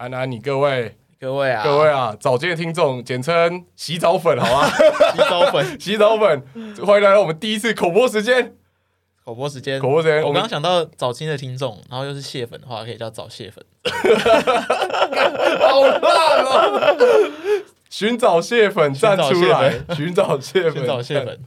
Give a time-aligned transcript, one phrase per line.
[0.00, 4.66] 安安，你各位，各位啊，各位啊，早间的听众，简称洗澡粉，好吗？
[5.12, 6.42] 洗澡粉， 洗澡粉，
[6.86, 8.54] 欢迎来到我们第一次口播时间。
[9.22, 10.22] 口播时间，口播时间。
[10.22, 13.62] 我刚刚想到早期的听众，然后又是蟹粉的话，可以叫早蟹粉。
[15.60, 16.96] 好烂哦！
[17.90, 21.38] 寻找蟹粉站出来，寻找蟹粉，寻找蟹粉。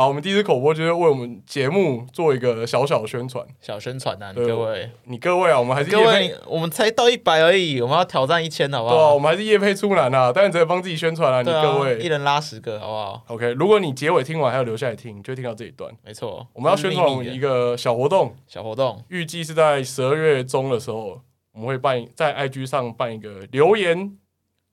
[0.00, 8.94] 好，我们第一次口播就是为我们节目做一个小小宣传，小宣传啊，各位，你各位啊，我们还是各位，我们才到一百而已，我们要挑战一千，好不好？
[8.94, 16.46] 对啊，我们还是业配出难啊，但是只能帮自己宣传啊，你各位，一人拉十个，好不好？OK，如果你结尾听完还要留下来听，就听到这一段，没错。
[16.54, 21.20] 我们要宣传一个小活动，小活动，预计是在十二月中的时候，
[21.52, 24.16] 我们会办在 IG 上办一个留言。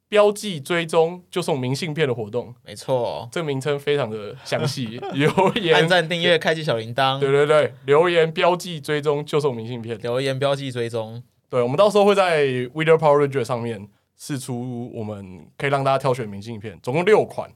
[0.10, 5.02] 标记追踪就送明信片的活动，没错，这个名称非常的详细。
[5.14, 9.98] 留言、按赞、订阅、开启小铃铛，对对对，留言标记追踪就送明信片。
[10.00, 13.86] 留言标记追踪，对，我们到时候会在 wider Power Ranger 上面
[14.16, 17.52] 试出，我们可以让大家挑选明信片，总共六款。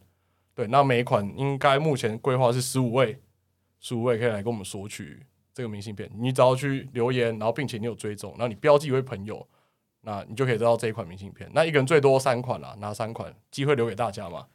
[0.54, 3.18] 对，那每一款应该目前规划是十五位，
[3.80, 6.12] 十五位可以来跟我们索取这个明信片。
[6.20, 9.48] 你只要去留言，然后并且你有追踪，然后你标记一位朋友。
[10.02, 11.50] 那你就可以得到这一款明信片。
[11.54, 14.48] 那一个人最多三款啦，拿三款，机会留给大家嘛。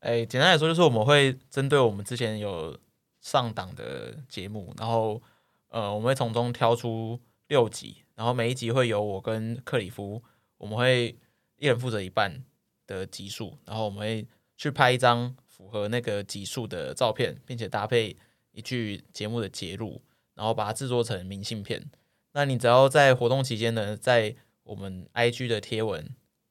[0.00, 2.76] 哎、简单来说就是我们会针对我们之前有
[3.20, 5.22] 上档的节目，然后
[5.68, 10.22] 呃，我们会从中挑出六集，然后每一集会由我跟克里夫，
[10.58, 11.16] 我们会
[11.56, 12.44] 一人负责一半
[12.86, 18.16] 的集数，然后我们会去拍一张符合那个集数的照片，并且搭配
[18.50, 20.02] 一句节目的节录，
[20.34, 21.88] 然后把它制作成明信片。
[22.32, 24.34] 那你只要在活动期间呢，在
[24.64, 26.08] 我们 IG 的贴文，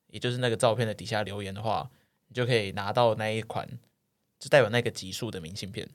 [0.08, 1.90] 也就是那个照片的底下留言的话，
[2.28, 3.67] 你就可以拿到那一款，
[4.40, 5.88] 就代表那个级数的明信片。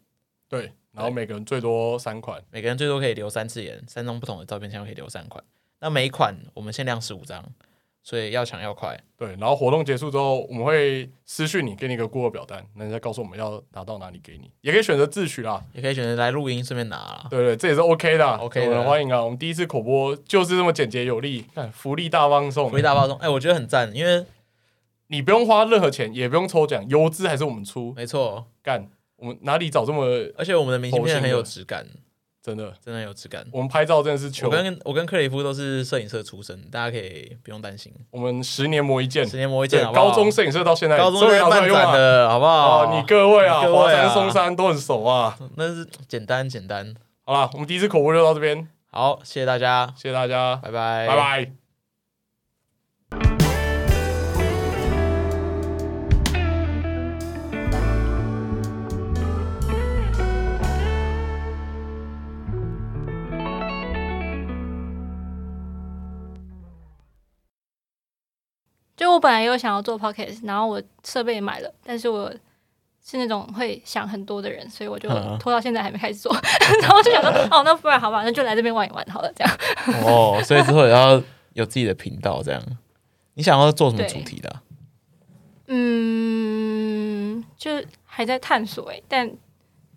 [0.49, 5.43] 对，然后每个人最多三款，每个人最多可以留三次言，三张不同的照片，现在可以留三款。
[5.81, 7.45] 那每一款我们限量十五张。
[8.09, 9.31] 所以要抢要快，对。
[9.31, 17.27] 然后活动结束之后，我们会私讯你，给你一个 Google 表单，那你再告诉我们要拿到哪里给你，也可以选择自取啦，也可以选择来录音顺便拿。
[17.29, 19.25] 对，对对，这也是 OK 的，OK 的，欢迎啊！
[19.25, 24.25] 我们第一次口播就是这么简洁有力，看福利大放送，福利大放送，哎、欸，我觉得很赞，因为
[25.09, 30.05] 你不用花任何钱，也不用抽奖，邮资还是我们出，没错，干，我们哪里找这么，
[30.39, 31.85] 而且我们的明信片很有质感。
[32.47, 33.45] 真的，真的有质感。
[33.51, 37.93] 我们拍照真的是求，我跟我跟克里夫都是摄影社出身，大家可以不用担心。
[38.13, 42.85] 我们十年磨一剑，十年磨一剑，高中摄影社到现在，高中在办展的好不好？
[42.85, 45.37] 哦，你各位啊，华山、松山都很熟啊。
[45.57, 46.95] 那是简单简单。
[47.25, 48.69] 好了，我们第一次口播就到这边。
[48.93, 51.66] 好，谢谢大家，谢谢大家，拜拜，拜拜。
[68.97, 72.33] 就我本来有想要做 podcast，然后我设备也买了，但是我
[73.05, 75.09] 是那种会想很多的人，所以我就
[75.39, 76.35] 拖到现在还没开始做。
[76.81, 79.59] 然后就想说，哦，那不然好吧，那就来这边玩一玩好了，这样。
[80.03, 82.63] 哦，所以之后也要有自己的频道，这样。
[83.35, 84.63] 你想要做什么主题的啊？
[85.67, 87.71] 嗯，就
[88.05, 89.31] 还在探索诶，但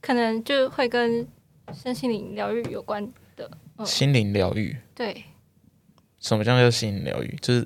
[0.01, 1.25] 可能就会跟
[1.73, 3.49] 身心灵疗愈有关的。
[3.77, 4.75] 嗯，心灵疗愈？
[4.93, 5.23] 对。
[6.19, 7.37] 什么叫做心灵疗愈？
[7.41, 7.65] 就是。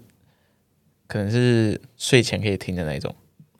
[1.13, 3.13] 可能是睡前可以听的那种，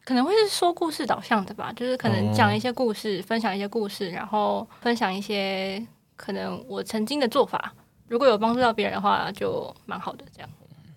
[0.04, 5.80] 可能会是说故事导向的吧，就是可能讲一些故事，哦、分享一些故事，然后分享一些
[6.16, 7.72] 可能我曾经的做法，
[8.08, 10.26] 如果有帮助到别人的话，就蛮好的。
[10.36, 10.50] 这样，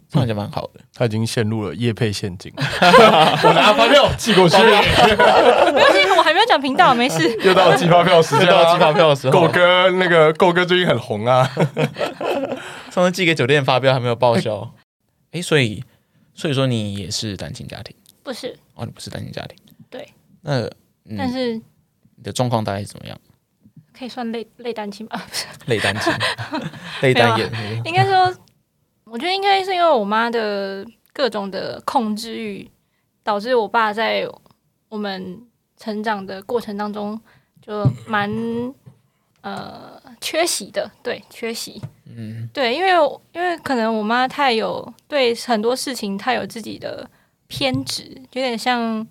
[0.08, 0.80] 这样就蛮好的。
[0.94, 4.56] 他已经陷入了夜配陷阱，我拿发票寄过去。
[4.56, 7.36] 没关系，我还没有讲频道，没事。
[7.44, 9.38] 又到寄发票时间，又到寄发票的时候。
[9.38, 11.46] 狗哥，那个狗哥最近很红啊，
[12.90, 14.72] 上次寄给酒店发票还没有报销。
[15.32, 15.84] 哎、欸，所以。
[16.36, 17.96] 所以说你也是单亲家庭？
[18.22, 19.56] 不是哦，你不是单亲家庭。
[19.88, 20.06] 对，
[20.42, 20.60] 那、
[21.04, 23.18] 嗯、但是你的状况大概是怎么样？
[23.92, 25.26] 可以算类类单亲吧？
[25.66, 26.12] 类单亲，
[27.00, 27.48] 类单眼。
[27.48, 28.36] 啊、应该说，
[29.04, 32.70] 我觉得应该是因为我妈的各种的控制欲，
[33.22, 34.28] 导致我爸在
[34.90, 35.40] 我们
[35.78, 37.18] 成长的过程当中
[37.62, 38.30] 就蛮
[39.40, 41.80] 呃缺席的，对，缺席。
[42.16, 42.90] 嗯，对，因为
[43.32, 47.08] 因为可能我妈太有对很多事情太有自己的
[47.46, 49.06] 偏执，有点像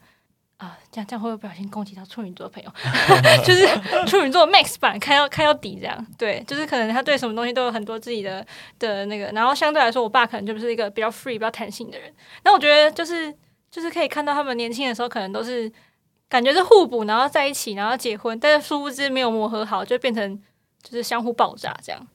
[0.57, 2.71] 啊，这样这样会不会不小心攻击到处女座朋友？
[3.45, 3.67] 就是
[4.07, 8.45] 处女座 Max 版开到开到底这样，对，就是可能他对什么东西都有很多自己的
[8.79, 12.11] 的那个，然后相对来说，我爸可能就不是一个比较 free、比较弹性的人。
[12.43, 13.31] 那我觉得就是
[13.69, 15.71] 就是可以看到他们年轻的时候，可能都是
[16.27, 20.41] 感觉是互补，然后在一起，然后结婚，但是殊不知没有磨合好，就变成
[20.81, 22.07] 就是相互爆炸这样。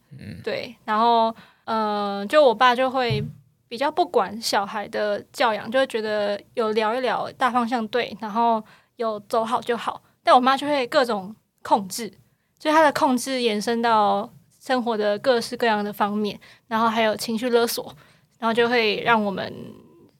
[0.43, 1.35] 对，然后，
[1.65, 3.25] 嗯、呃，就我爸就会
[3.69, 8.63] 比较不管小孩的教养，就会觉得有聊一聊大方向对，然后
[8.97, 10.03] 有走好就好。
[10.23, 12.13] 但我妈就会各种控制，
[12.59, 14.29] 就她的控制延伸到
[14.59, 17.95] 生活的各式各样的方面，然后还有情绪勒索，
[18.39, 19.53] 然后就会让我们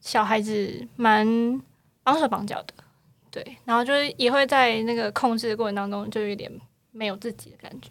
[0.01, 1.27] 小孩子蛮
[2.03, 2.75] 绑手绑脚的。
[3.31, 6.51] 对，然后就是也会在那个控制的过程当中，就有点
[6.93, 7.91] 没有自己的感觉。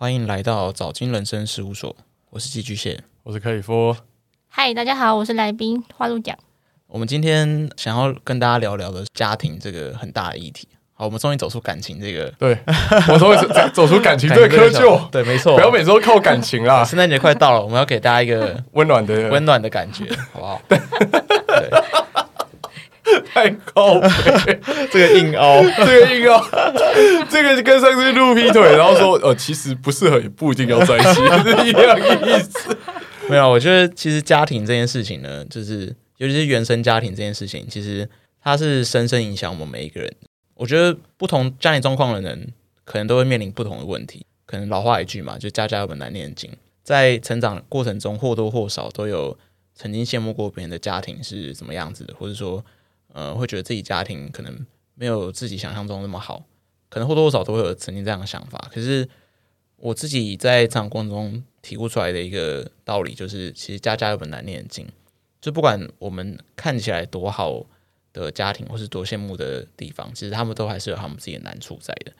[0.00, 1.94] 欢迎来到早金人生事务所，
[2.30, 3.94] 我是寄居蟹，我是克里夫。
[4.48, 6.34] 嗨，大家好，我是来宾花露酱。
[6.86, 10.66] 我们今天想要跟大家聊聊的家庭这个很大的议题。
[10.94, 12.58] 好，我们终于走出感情这个，对，
[13.12, 13.36] 我终于
[13.74, 15.06] 走出感情这个窠臼。
[15.10, 16.82] 对，没错，不要每次都靠感情啦！
[16.88, 20.62] 圣诞节快到了，我们要给大家一个温暖的、温暖的感觉，好不好？
[23.32, 24.00] 太高，
[24.90, 26.44] 这个硬凹，这个硬凹，
[27.28, 31.14] 这个跟上次录劈腿，然后说呃，其实不适合，也不一定要在一起，
[31.44, 32.76] 是一样意思。
[33.28, 38.08] 没有，我觉得其实家庭这件事情呢，就是尤其是原生家庭这件事情，其实
[38.42, 40.12] 它是深深影响我们每一个人。
[40.54, 42.52] 我觉得不同家庭状况的人，
[42.84, 44.26] 可能都会面临不同的问题。
[44.46, 46.50] 可能老话一句嘛，就家家有本难念的经，
[46.82, 49.38] 在成长过程中或多或少都有
[49.74, 52.64] 曾经羡慕过别人的家庭是怎么样子的，或者说。
[53.12, 56.44] 呃，会觉得自己家庭可能没有自己想象中那么好，
[56.88, 58.70] 可能或多或少都会有曾经这样的想法。
[58.72, 59.08] 可是
[59.76, 64.86] 我自己在成长过程中体悟出来的一个道理，就是其实家家有本难念的经。
[65.40, 67.64] 就不管我们看起来多好
[68.12, 72.12] 的家庭，或是多羡慕的地方，其实他们都还是有他们自己的难处在的。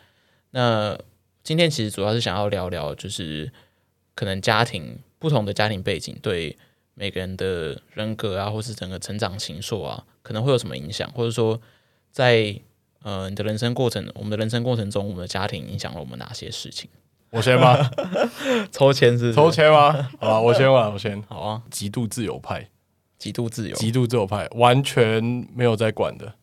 [0.52, 0.98] 那
[1.44, 3.52] 今天其实主要是想要聊聊，就是
[4.14, 6.56] 可能家庭不同的家庭背景对
[7.00, 10.04] 每个人的人格啊，或是整个成长形塑啊。
[10.20, 11.58] 可能会有什么影响，或者说
[12.12, 12.60] 在，在
[13.02, 16.90] 呃你的人生过程，我们的人生过程中，我们的家庭影响了我们哪些事情？
[17.30, 17.90] 我先吗？
[18.70, 20.10] 抽签是，是抽签吗？
[20.20, 21.20] 好吧，我先吧，我先。
[21.26, 22.68] 好啊，极度自由派，
[23.18, 25.24] 极度自由，极度自由派，完全
[25.54, 26.34] 没有在管的，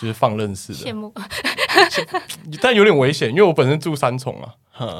[0.00, 0.78] 就是放任式的。
[0.80, 1.14] 羡慕，
[2.60, 4.56] 但有点危险，因为我本身住三重啊。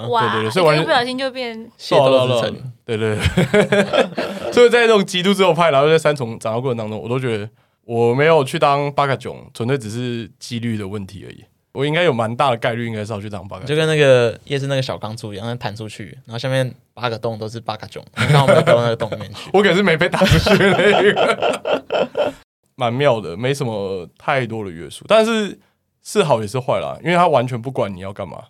[0.09, 2.73] 哇，对对对，所以完全不小心就变械斗之城。
[2.85, 7.49] 对对对， 所以在这种极度自由派，然后在三重长大过程当中，我都觉得。
[7.85, 11.45] 我没有去当八嘎囧，纯粹只是几率的问题而已。
[11.73, 19.51] 我应该有蛮大的概率，应该是要去当八嘎囧，就跟那个夜市那个小钢珠一样，弹出去，然后下面八个洞都是八嘎囧，刚好没有掉到那个洞里面去。
[19.53, 22.33] 我可是没被打出去的那个，
[22.77, 25.59] 蛮妙的，没什么太多的约束，但是
[26.05, 28.45] 是好也是坏啦，因为他完全不管你要干嘛，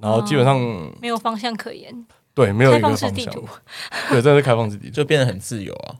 [0.00, 2.06] 然后基本上、哦、没有方向可言。
[2.34, 3.08] 对，没有一个方向。
[3.10, 3.48] 开放式地图。
[4.10, 5.96] 对，真的是开放式地图，就变得很自由啊。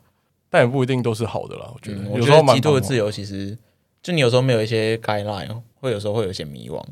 [0.51, 1.99] 但也不一定都是好的啦，我觉得。
[1.99, 3.57] 嗯、我觉得极度的自由，其实
[4.03, 6.83] 就你有时候没有一些 guideline，会有时候会有一些迷惘。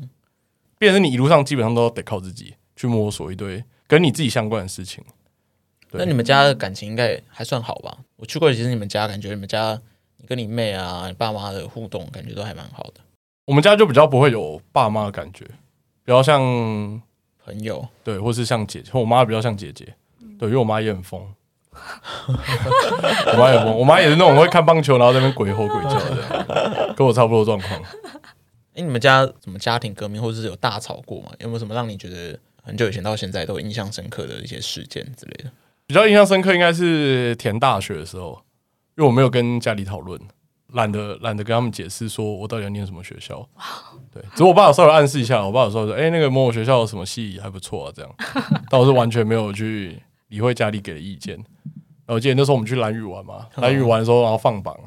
[0.77, 5.03] 变成你一路上基本上都得靠自己去摸索一堆跟你自己相关的事情。
[5.91, 7.99] 那你们家的感情应该还算好吧？
[8.15, 9.79] 我去过，其实你们家感觉你们家
[10.17, 13.01] 你跟你妹啊、你爸妈的互动，感觉都还蛮好的。
[13.45, 15.45] 我们家就比较不会有爸妈的感觉，
[16.03, 16.41] 比较像
[17.45, 19.95] 朋友，对，或是像姐姐，我妈比较像姐姐，
[20.37, 21.21] 对，因为我妈也很疯。
[23.27, 27.81] 我妈也疯，我妈也是那种会看棒球，然后在那边鬼吼鬼叫的，跟我差不多状况。
[28.75, 31.31] 哎，你们家什么家庭革命，或者是有大吵过吗？
[31.39, 35.51] 有没有什么让你觉得很久以前到现在都印象深刻的一些事件之类的？
[35.87, 38.41] 比较印象深刻应该是填大学的时候，
[38.95, 40.19] 因为我没有跟家里讨论，
[40.73, 43.47] 懒得懒得跟他们解释，说我到底要念什么学校。
[44.13, 48.11] 对，只是我爸有稍微暗示一下，我爸有说，哎，那个某某学校有什么系还不错啊，这样。
[48.69, 51.35] 但我是完全没有去理会家里给的意见。
[51.35, 54.77] 然后我记得那时候我们去兰屿玩嘛，兰屿玩的时候，然后放榜，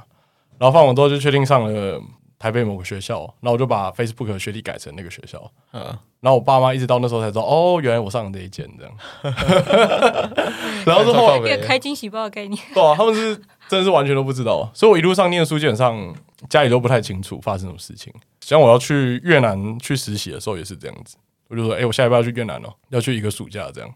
[0.58, 2.00] 然后放榜之后就确定上了
[2.38, 8.94] 台北某个学校，然后我就把 Facebook 的学历改成那个学校，然后我爸妈一直到那时候才知道，哦，原来我上了这一间这样，
[10.84, 16.14] 然后之后一个开惊喜包的概念，对啊，他们是真的是完全都不知道，所以我一路上念书基本上
[16.48, 21.16] 家里都不太清楚发生什么事情，像我要去越南去实习的时候也是这样子，
[21.48, 23.88] 我就说，哎，我下礼拜要去越南哦，要去一个暑假这样，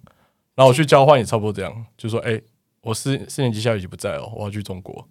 [0.55, 2.41] 然后我去交换也差不多这样，就说，哎。
[2.83, 5.07] 我四四年级下学期不在哦，我要去中国。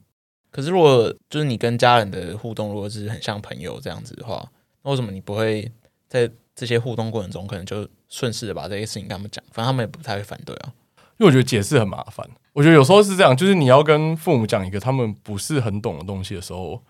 [0.50, 4.44] 可是如果就是你跟家人的互动，如果是很像朋友这样子的话，
[4.82, 5.72] 那为什么你不会
[6.08, 9.46] 在这些互动过程中，可能就顺势的把这些事情跟他们讲？
[9.52, 10.74] 反正他们也不太会反对啊。
[11.20, 12.28] 因为我觉得解释很麻烦。
[12.60, 16.84] 我觉得有时候是这样，就是你要跟父母讲一个他们不是很懂的东西的时候，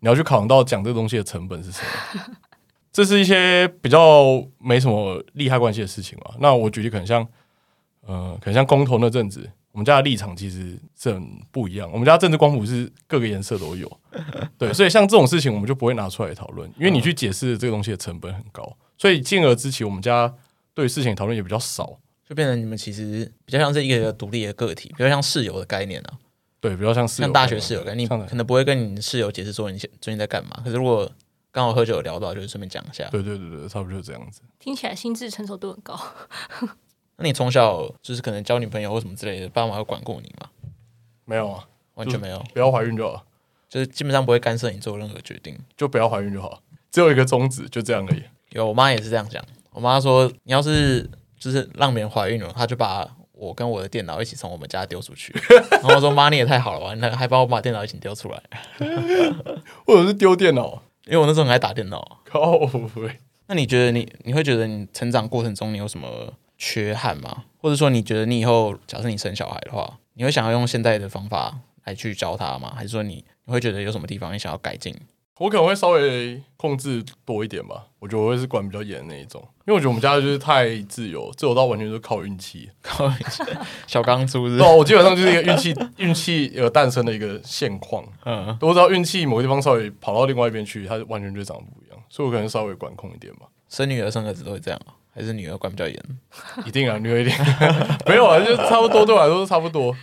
[0.00, 2.36] 你要去考量到讲这个东西的成本是什么。
[2.90, 6.34] 这是一些比较没什么利害关系的事情嘛。
[6.40, 7.24] 那我举例可能像，
[8.04, 9.48] 呃，可能像公投那阵子。
[9.70, 11.88] 我们家的立场其实是很不一样。
[11.92, 13.90] 我们家政治光谱是各个颜色都有，
[14.58, 20.34] 对，所以像这种事情我们就不会拿出来讨论，因为你去解释这个东西的成本很高，所以进而之前我们家
[20.74, 21.96] 对事情讨论也比较少，
[22.32, 26.18] 就变成你们其实比较像是一个独立的个体，比较像室友的概念啊。
[26.60, 30.62] 对，比较像室友，像大学室友概念，你可能不会跟你室友解释说你现最近在干嘛。
[30.64, 31.12] 可是如果
[31.50, 33.06] 刚好喝酒聊到，就是顺便讲一下。
[33.10, 34.40] 对对对对，差不多就是这样子。
[34.58, 36.00] 听起来心智成熟度很高。
[37.18, 40.48] 那你从小就是可能交女朋友或什么之类的，爸妈有管过你吗？
[41.26, 42.42] 没有啊，完全没有。
[42.54, 43.26] 不要怀孕就好，
[43.68, 48.22] 就是基本上不会干涉你做任何决定，就不要怀孕就好，只有一个宗旨，就这样而已。
[48.52, 49.44] 有，我妈也是这样讲。
[49.72, 51.08] 我妈说，你要是
[51.42, 55.34] 就是让别人怀孕了，他就把我跟我的电脑一起从我们家丢出去。
[55.72, 58.40] 然后我说：“妈，你也太好了吧，那还帮我把电脑一起丢出来。”
[59.84, 62.20] 或者是丢电脑，因为我那时候很爱打电脑。
[62.24, 62.60] 靠！
[63.48, 67.44] 那你觉得你你会觉得你成长过程中你有什么缺憾吗？
[67.58, 72.72] 或者说你觉得你以后假设你生小孩的话，你会想要用现在的方法来去教他吗？
[72.76, 74.94] 还是说你你会觉得有什么地方你想要改进？
[75.38, 83.42] 我可能会稍微控制多一点吧，我觉得我会是管比较严的那一种，因为我觉得我们家就是太自由，自由到完全就是靠运气， 靠运气，
[83.88, 84.56] 小钢珠是。
[84.58, 88.04] 对、啊，我基本上就是一个运气，运气而诞生的一个现况。
[88.24, 93.46] 嗯，都知道运气某个地方稍微跑到另外一边去，它完全就长得不一样，所以我可能稍微管控一点吧。
[93.68, 94.78] 生女儿生儿子都会这样，
[95.12, 95.98] 还是女儿管比较严？
[96.64, 97.34] 一定啊，女儿一定
[98.06, 99.96] 没有啊，就差不多，对我来说都差不多，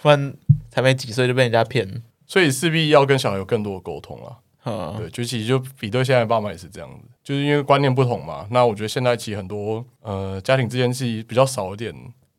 [0.00, 0.32] 不然
[0.70, 4.38] 才没几岁就被人家骗，所以势必要跟小孩有更多的沟通啊。
[4.64, 8.46] 嗯，对，就其实就比对现在爸妈也是这样子，就是因为观念不同嘛。
[8.50, 11.94] 那我觉得现在其实很多呃家庭之间是比较少一点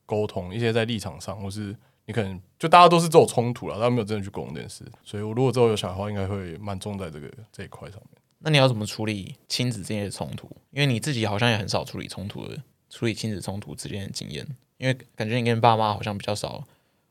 [0.05, 1.75] 沟通，一些在立场上，或是
[2.05, 4.83] 你可能就大家都是这种冲突了，他没有真的去沟通这件事。
[5.03, 8.21] 所以我如果之后有小孩的话，应该会蛮重在这个这一块上面。
[8.39, 10.49] 那你要怎么处理亲子之间的冲突？
[10.71, 12.57] 因为你自己好像也很少处理冲突的，
[12.89, 14.45] 处理亲子冲突之间的经验，
[14.77, 16.63] 因为感觉你跟爸妈好像比较少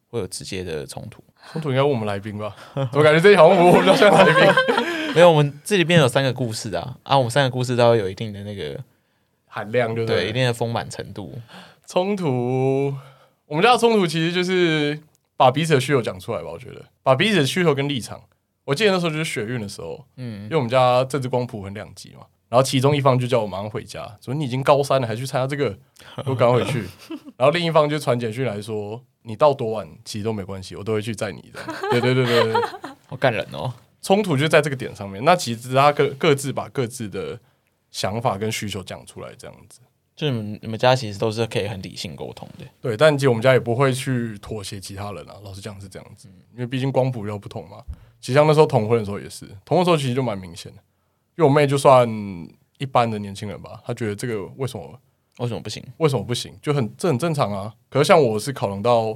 [0.09, 1.23] 会有直接的冲突。
[1.52, 2.55] 冲突应该问我们来宾吧？
[2.93, 4.35] 我感觉这一好像我比较像来宾。
[5.14, 8.79] 没有，我们这里边有三个故事啊，啊，我们三个故事都要有一定的那个
[9.47, 11.40] 含量就对，对，一定的丰满程度。
[11.87, 12.95] 冲突，
[13.47, 15.00] 我们家的冲突其实就是
[15.37, 16.49] 把彼此的需求讲出来吧。
[16.50, 18.23] 我觉得把彼此的需求跟立场，
[18.64, 25.76] 我记得那时候就是学运的时候，嗯，因为我们家政治光谱很两极嘛，然后其中一方就叫我马上回家，说你已经高三了，还去参加这个，
[26.26, 26.85] 我赶回去。
[27.37, 31.61] 然后另一方就传简讯来说，你到多晚其实都没关系，我都会去载你的。
[31.90, 32.62] 对对对对对，
[33.09, 33.73] 好感人哦。
[34.02, 37.38] 冲突就在这个点上面，那其实他各各自把各自的
[37.90, 39.80] 想法跟需求讲出来，这样子，
[40.16, 42.97] 就你们你们家其实都是可以很理性沟通的，对。
[42.97, 47.83] 但其实我们家也不会去妥协其他人啊，老实讲是这样子，因为毕竟光谱又不同嘛。
[48.21, 50.78] 其实像那时候同婚的时候也是，同婚的时候其实就蛮明显的，
[51.37, 52.09] 因为我妹就算
[52.78, 55.00] 一般的年轻人吧，她觉得这个为什么
[55.38, 55.83] 为什么不行？
[55.99, 56.54] 为什么不行？
[56.61, 57.75] 就很这很正常啊。
[57.88, 59.09] 可是像我是考量到，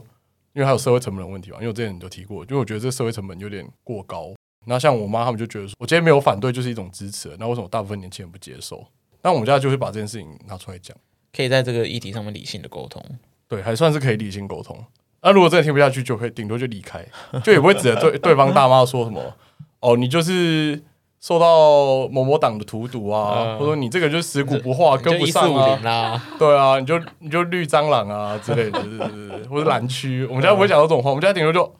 [0.54, 4.32] 因为还有社会成本的问题嘛，因为我之前你就提过，因为我觉得这社会成本有点过高。
[4.66, 7.34] 那像我妈他们就觉得说，我今天没有反对就是一种支持。
[7.38, 8.84] 那为什么大部分年轻人不接受？
[9.22, 10.96] 那我们家就会把这件事情拿出来讲，
[11.34, 13.02] 可以在这个议题上面理性的沟通。
[13.48, 14.76] 对，还算是可以理性沟通。
[15.22, 17.02] 那如果真的听不下去，就可以顶多就离开，
[17.42, 19.34] 就也不会指着对 对方大妈说什么
[19.80, 20.82] 哦，你就是
[21.20, 28.78] 受到某某党的荼毒啊，或者说你这个就是食古不化，跟不上啊，对啊，你就你就绿蟑螂啊之类的，
[29.48, 31.74] 或者蓝区，我们家不会讲到这种话，我们家顶多就。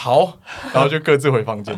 [0.00, 0.38] 好，
[0.72, 1.76] 然后就各自回房间，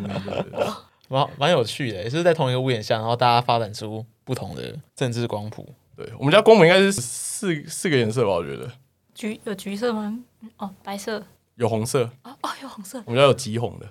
[1.08, 5.66] 蛮蛮有趣的，也是在同一个屋檐下，然后大家发展出不同的政治光谱。
[5.96, 8.32] 对，我们家光谱应该是四四个颜色吧？
[8.34, 8.70] 我觉得
[9.14, 10.18] 橘有橘色吗？
[10.58, 11.22] 哦，白色
[11.54, 13.02] 有红色哦哦，有红色。
[13.06, 13.88] 我们家有极红的，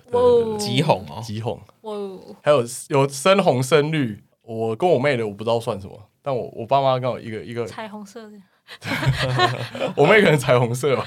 [0.58, 1.60] 极红哦，极红。
[1.80, 1.92] 哇，
[2.40, 4.22] 还有有深红、深绿。
[4.42, 8.38] 我跟我妹的我不知道算什么，但我我爸妈刚好一个一个彩虹色的。
[9.96, 11.04] 我妹可能彩虹色吧。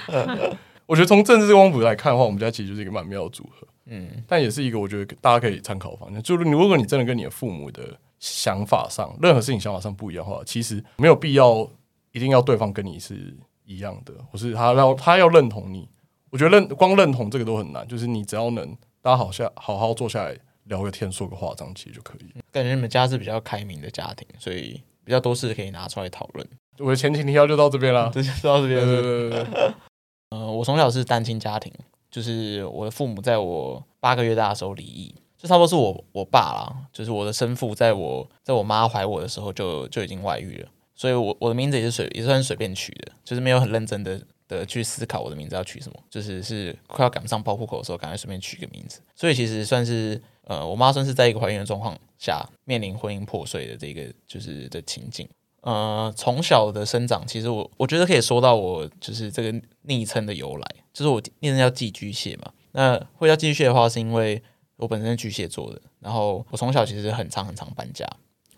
[0.86, 6.22] 我觉得从政治光谱来看的话，我们家其实就是一个蛮妙的组合，嗯，但也是一个我觉得大家可以参考的方向。
[6.22, 11.70] 就是你如果你真的跟你的父母的想法上，任何事情想法上不一样的话，其实没有必要
[12.12, 13.36] 一定要对方跟你是
[13.66, 15.88] 一样的，或是他要他要认同你。
[16.30, 18.68] 我觉得认光认同这个都很难，就是你只要能
[19.02, 20.36] 大家好下好好坐下来
[20.66, 22.42] 聊个天，说个话，这样其实就可以。
[22.52, 26.48] 感觉你们家是比较开明的家庭，所以比较多事可以拿出来讨论。
[26.80, 29.74] 我的前情提要就到这边了， 就到这边，对对对对。
[30.34, 31.72] 呃，我从小是单亲家庭，
[32.10, 55.30] 就是我的父母在我八个月大的时候离异，就差不多是我我爸啦，就是我的生父，在我在我妈怀我的时候就就已经外遇了，所以我我的名字也是随也算随便取的，就是没有很认真的的去思考我的名字要取什么，就是是快要赶不上报户口的时候，赶快随便取一个名字，所以其实算是呃，我妈算是在一个怀孕的状况下面临婚姻破碎的这个就是的情景。
[55.64, 62.52] 呃，从小的生长，其实我我觉得可以说到我就是这个昵称的由来，就是我昵称叫寄居蟹嘛。
[62.74, 64.44] 那会叫寄居蟹的话，是因为
[64.76, 68.06] 我本身是巨蟹座的，然后我从小其实很常很常搬家。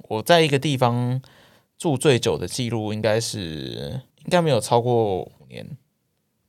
[0.07, 1.21] 我在一个地方
[1.77, 5.77] 住最久的记录，应该是应该没有超过五年，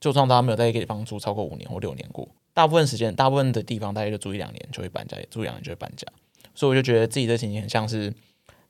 [0.01, 6.07] 就算大家没有在一个地方住超过五年或六年过，大部分时间，大部分的地方大概就住一两年就会搬家，住一两年就会搬家。
[6.55, 8.11] 所以我就觉得自己的情形很像是，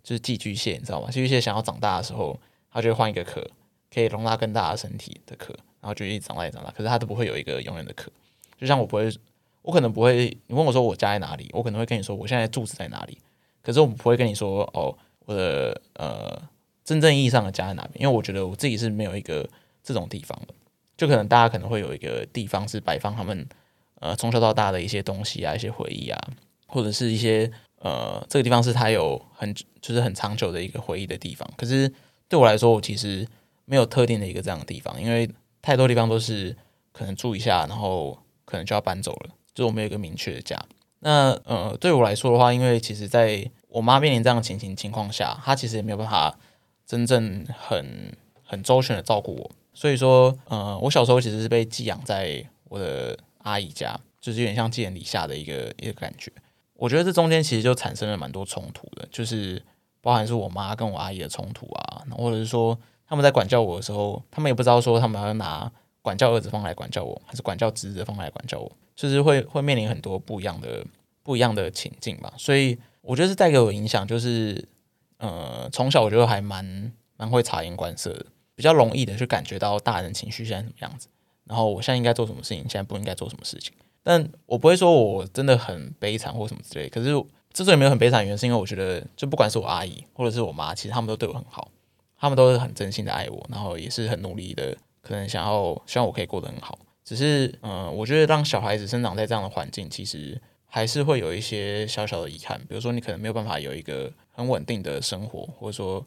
[0.06, 1.10] 就是寄居蟹，你知道吗？
[1.10, 2.38] 寄居蟹想要长大的时候，
[2.70, 3.44] 它就会换一个壳，
[3.92, 6.70] 可以容纳更大的身体的壳，然后就一直长大，一长大。
[6.70, 8.08] 可是它都不会有一个永远的壳。
[8.56, 9.12] 就像我不会，
[9.62, 13.18] 我可能不会，你问我说我家在哪里，我可能会跟你说我现在住址在哪里。
[13.62, 16.40] 可是我不会跟你说哦，我的呃
[16.84, 19.44] 真正意义上的家在哪边，因为我觉得我自己是没有一个
[19.82, 20.54] 这种地方的。
[20.96, 23.44] 就可能大家可能会有一个地方是摆放他们
[23.98, 26.30] 呃从小到大的一些东西啊，一些回忆啊，
[26.68, 27.50] 或者是一些
[27.86, 31.48] 呃这个地方是他有很就是很长久的一个回忆的地方。
[31.56, 31.92] 可是
[32.28, 33.26] 对我来说，我其实
[33.64, 35.30] 没有特定的一个这样的地方，因为
[35.62, 36.56] 太多地方都是
[36.92, 40.60] 可能住一下，然后可能就要搬走了，就我没有一个明确的家。
[41.00, 46.36] 那呃，对我来说的话，因为其实在我妈面临这样的情形情况下，她其实也没有办法
[46.86, 48.12] 真正很
[48.42, 49.50] 很周全的照顾我。
[49.74, 56.32] 所以说，呃，我小时候其实是被寄养在我的阿姨家，就是有点像寄人篱下的一个一个感觉。
[56.76, 59.62] 我觉得这中间其实就产生了蛮多冲突的，就是
[60.00, 62.78] 包含是我妈跟我阿姨的冲突啊，或者是说
[63.08, 65.70] 他们在管教我的时候，他们也不知道说他们要拿
[66.02, 70.84] 管教儿子方来管教我，还是管教侄子方来管教我，就是会会面临很多不一样的。
[71.26, 74.64] 不一样的情境吧，所以我觉得是带给我影响，就是
[75.18, 81.08] 呃，从小我觉得还蛮蛮会察言观色的，比较容易的去感觉到大人情绪现在什么样子，
[81.42, 83.72] 然后我现在应该做什么事情，现在不应该做什么事情。
[84.06, 87.10] 但我不会说我真的很悲惨或什么之类，可是
[87.52, 91.68] 之所以没有很悲惨的原因，是因为我觉得就不管是我阿姨或者是我妈，其实他们都对我很好，
[92.16, 96.78] 他们都是很真心的爱我，然后也是很努力的，可能想要希望我可以过得很好。
[97.04, 100.40] 只是嗯、我觉得让小孩子生长在这样的环境，其实。
[100.68, 106.04] 还是会有一些小小的遗憾，比如说你可能没有办法有一个很稳定的生活，或者说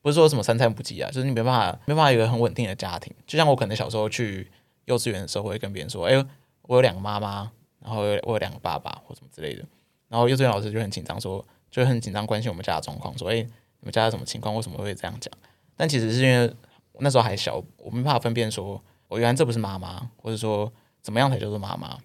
[0.00, 3.12] 不是说什么三餐不继啊，就是你没办法没办法有一个很稳定的家庭。
[3.26, 4.50] 就像我可能小时候去
[4.86, 6.24] 幼稚园的时候，会跟别人说：“哎，
[6.66, 9.64] 我有两个妈妈，然后我有两个爸爸，或什么之类的。”
[10.08, 13.50] 然后幼稚园老师就很紧张，说就很紧张关心我们家的状况，说：“哎，你
[13.82, 14.54] 们家的什么情况？
[14.54, 15.32] 为什么会这样讲？”
[15.76, 16.52] 但其实是因为
[17.00, 21.98] 那时候还小，我没办法分辨说，我原来这不是妈妈，或者说怎么样才叫做妈妈，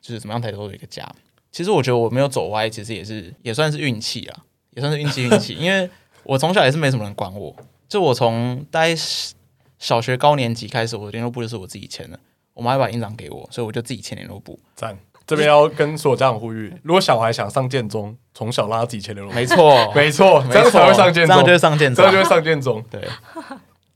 [0.00, 1.06] 就是怎么样才叫做一个家。
[1.50, 5.54] 其实我觉得我没有走歪，其实也是也算是运气啊，也算是运气运气。
[5.60, 5.90] 因为
[6.22, 7.54] 我从小也是没什么人管我，
[7.88, 8.94] 就我从大概
[9.78, 12.20] 小学高年级开始，我的联络簿就是我自己签的，
[12.58, 14.58] 我妈会把印章给我，所以我就自己签联络簿。
[14.74, 19.36] 赞，这边要跟所有家长呼吁，如果小孩想上建中，从小拉自己签联络簿。
[19.38, 22.84] 没错，没错，这样才会上建中，这样就会上建中，这样就会上建中。
[22.90, 23.08] 对，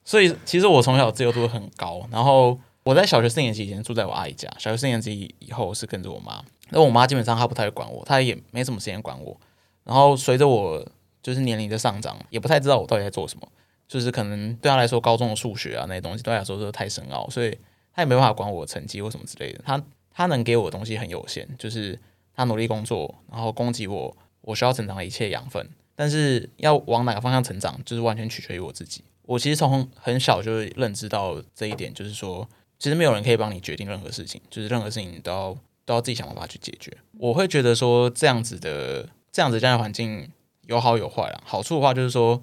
[0.05, 6.41] 所以其实我从小自由度很高，然后我在小学四年级以前住在我阿姨家，小学四年级以后是跟着我妈。
[6.71, 9.37] 那我妈基本上她不太会管我，她也没什么时间管我。
[9.83, 10.87] 然后随着我
[11.21, 13.49] 就是年龄的上涨，也不太知道我到底在做什么。
[13.89, 17.59] 就是可能对她来说，高中的数学啊那些东西对她来说都太深奥，所以
[17.95, 19.61] 他也没办法管我成绩或什么之类的。
[19.65, 21.99] 他他能给我的东西很有限，就是
[22.35, 25.69] 他努力工作，然后供给我我需要成长的一切养分。
[25.95, 29.03] 但是要往哪个方向成长，就是完全取决于我自己。
[29.23, 35.59] 我其实从很小就认知到这一点，就是说，其实没有人可以帮你决定任何事情，就是任何事情你都要。
[35.85, 36.97] 都要自己想办法去解决。
[37.19, 40.31] 我会觉得说，这样子的这样子家庭环境
[40.69, 41.43] 有好有坏啊。
[41.45, 42.41] 好处的话就是说，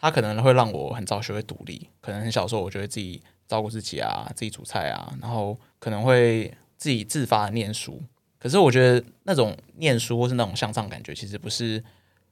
[0.00, 8.00] 它可能会让我很早学会独立，可能很小时候我就会自己照顾自己啊，自己煮菜啊，然后可能会自己自发的念书。
[8.38, 11.82] 可是我觉得那种念书或是那种向上感觉，其实不是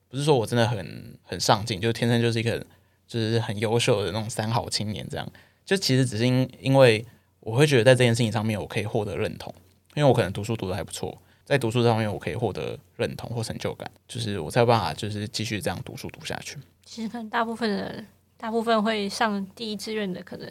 [0.08, 2.64] 不是说我真的很很上进，就天生就是一个
[3.08, 5.28] 就是很优秀的那种三好青年这样。
[5.66, 7.04] 就其实只是因因为
[7.40, 9.52] 我会觉得在这件事情上面我可以获得认同。
[9.94, 16.56] 因为我可能读书读得还不错，在读书上面我可以获得认同或成就感，就是我才有办法就是继续这样读书读下去。
[16.84, 18.04] 其实可能大部分的
[18.36, 20.48] 大部分会上第一志愿的，可能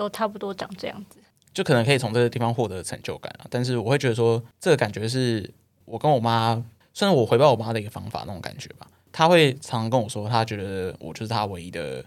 [0.00, 1.18] 都差不多长这样子，
[1.52, 3.44] 就可能可以从这个地方获得成就感啊。
[3.50, 5.52] 但是我会觉得说，这个感觉是
[5.84, 8.86] 我跟我妈，算是我回报我妈的一个方法那种感觉吧。
[9.12, 12.02] 她会常常跟我说，她觉得我就是她唯一的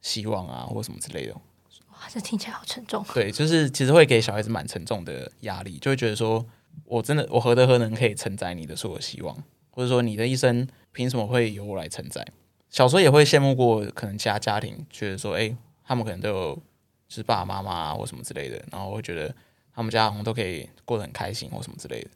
[0.00, 1.34] 希望啊，或什么之类的。
[1.34, 3.04] 哇，这听起来好沉重。
[3.12, 6.42] 对，就是其实会给小孩子蛮沉重的压力，就会觉得说，
[6.86, 9.36] 我真的我何德何能可以承载你的所有希望，
[9.70, 12.26] 或者说你的一生凭什么会由我来承载？
[12.70, 16.62] 小时候也会羡慕过可能其他家庭，觉得说，哎，他们可能都有
[17.08, 19.34] 就是爸爸妈妈啊或什么之类的，然后会觉得
[19.74, 22.10] 他们家好像都可以过得很开心或什么之类的。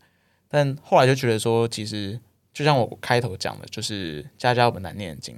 [0.48, 2.18] 但后来就觉得说，其实
[2.53, 5.37] 就像我开头讲的，就是家家有本难念的经。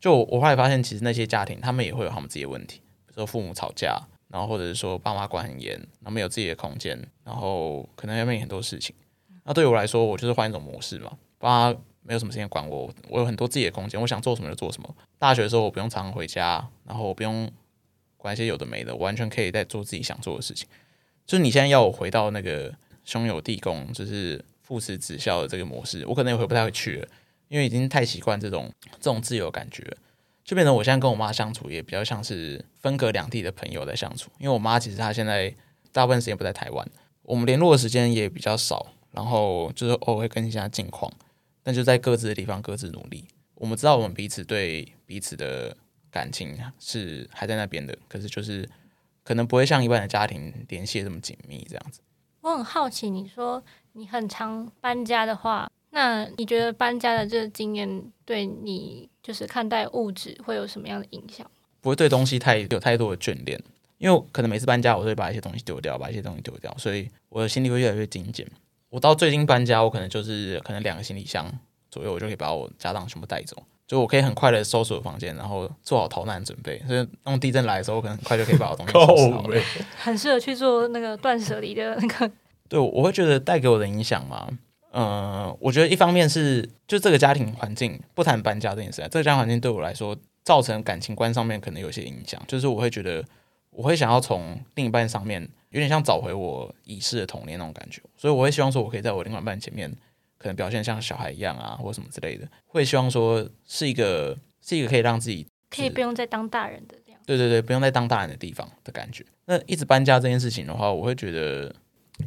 [0.00, 2.78] 就我后来发现，其实那些家庭他们也会有他们自己的问题。
[3.06, 8.94] 比如说父母吵架，然后或者是说爸妈管很严，然后没有自己的空间，然后可能要面临很多事情。
[9.44, 14.94] 那对我来说，我就是换一种模式嘛，爸妈没有什么时间管我，我有很多自己的空间，我想做什么就做什么。
[15.18, 17.50] 大学的时候，我不用常常回家，然后我不用
[18.20, 20.68] 管一些有的没的，完全可以在做自己想做的事情。
[21.26, 27.08] 就是你现在要我回到那个兄友弟恭，就是父慈子孝的这个模式，我可能也回不太回去了，
[27.48, 29.96] 因为已经太习惯这种这种自由感觉了，
[30.44, 34.30] 就变成我现在跟我妈相处也比较像是分隔两地的朋友在相处。
[34.38, 35.54] 因为我妈其实她现在
[35.92, 36.86] 大部分时间不在台湾，
[37.22, 41.12] 我们联络的时间也比较少，然后就是偶尔会更新一下近况，
[41.62, 43.24] 但就在各自的地方各自努力。
[43.54, 45.76] 我们知道我们彼此对彼此的
[46.10, 48.68] 感情是还在那边的，可是就是
[49.22, 52.00] 可能不会像一般的家庭联系这么紧密这样子。
[52.40, 61.48] 我很好奇，你说你很常搬家的话，那你觉得搬家的这个经验对你就是看待物质会有什么样的影响？
[61.80, 63.62] 不会对东西太有太多的眷恋，
[63.98, 68.46] 因为可能每次搬家我都会把一些东西丢掉，把一些东西丢掉，所以我的心里会越来越精简。
[68.88, 71.50] 我到最近搬家，我可能就是可能两个行李箱。
[71.90, 76.80] 左右，我就可以把我家当全部带走，就我可以很快的收拾我房间，然后做好逃难准备。
[76.86, 79.60] 所以当地震来的时候，我可能很快就可以把我东西收拾好了。
[79.96, 82.30] 很适合去做那个断舍离的那个。
[82.68, 84.46] 对，我会觉得带给我的影响嘛，
[84.92, 93.24] 嗯、呃，我觉得一方面是就这个家庭环境，不谈搬家这件事，这个家庭环境对我来说造成感情观上面可能有些影响，就是我会觉得
[93.70, 99.92] 我会想要从另一半上面有点像找回我已逝的童年那种感觉，所以我会希望说我可以在我另外一半前面。
[100.40, 107.20] 可能表现像小孩一样啊，或什么之类的，会希望说是一个是一个可以让自己可以不用再当大人的这样。
[107.26, 109.22] 对对对，不用再当大人的地方的感觉。
[109.44, 111.72] 那一直搬家这件事情的话，我会觉得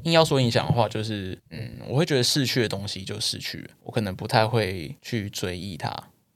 [0.03, 5.91] 硬要说影响的话，就是嗯，我会觉得逝去的东西就逝去了，我可能不太会去追忆它。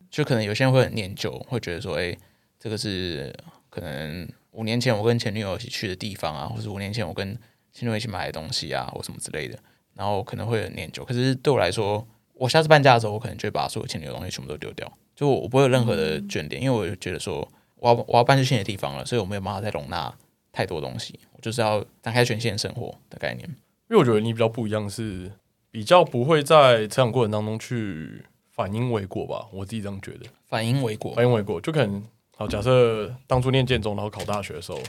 [0.09, 2.17] 就可能有些人会很念旧，会觉得说，哎，
[2.59, 3.31] 这个是
[3.69, 7.37] 可能五年前我跟前女友一起去的地方啊，或者五年前我跟
[7.71, 9.59] 前女友一起买的东西啊，或什么之类的。
[9.97, 12.05] 然后可能会很念旧，可是对我来说，
[12.35, 17.45] 我下次搬家的时候，我可能就会把所有前女友的东西全部都丢掉，就我不会有任何的眷恋，因为我就觉得说，
[17.77, 20.13] 我要我要搬去新的地方了，所以我没有办法再容纳
[20.51, 23.49] 太多东西，我就是要展开全新的生活的概念。
[23.89, 25.31] 因为我觉得你比较不一样，是
[25.71, 30.27] 比较不会在成长过程当中去反因为果吧，我自己这样觉得。
[30.45, 32.03] 反因为果，反因为果，就可能
[32.37, 34.79] 好，假设当初念建中，然后考大学的时候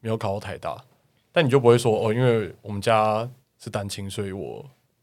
[0.00, 0.82] 没有考到台大，
[1.32, 3.28] 但你就不会说哦，因为我们家。
[3.64, 4.62] 是单亲，所以我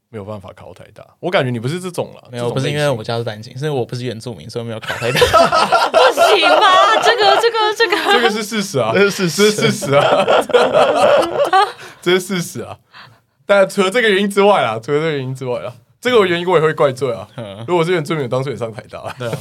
[0.10, 1.04] 没有办法考台大。
[1.20, 5.20] 我感觉你不是这种了，没有，不是因为我家是单亲，是因为我不是原住民，所以没有考台大。
[5.90, 7.02] 不行吧？
[7.02, 10.26] 这个、这个、这个，这个是事实啊，这是事实，这是事实啊，
[12.04, 12.78] 这是事实啊。
[13.48, 17.28] 但除了这个原因之外啊，除了这个原因之外啊，这个原因我也会怪罪啊。
[17.68, 19.16] 如果是原住民，当初也上台大。
[19.18, 19.38] 对啊，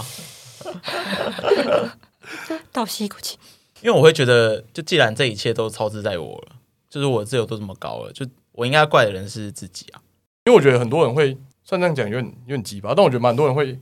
[2.72, 3.36] 倒吸一口气，
[3.82, 6.56] 因为我会觉得，就既然这一切都操之在我了，
[6.88, 8.24] 就是我自由都这么高了，就。
[8.60, 10.02] 我应该怪的人是自己啊，
[10.44, 13.78] 因为我觉得很多人会算这样讲有点有点鸡巴，但我觉得蛮多人会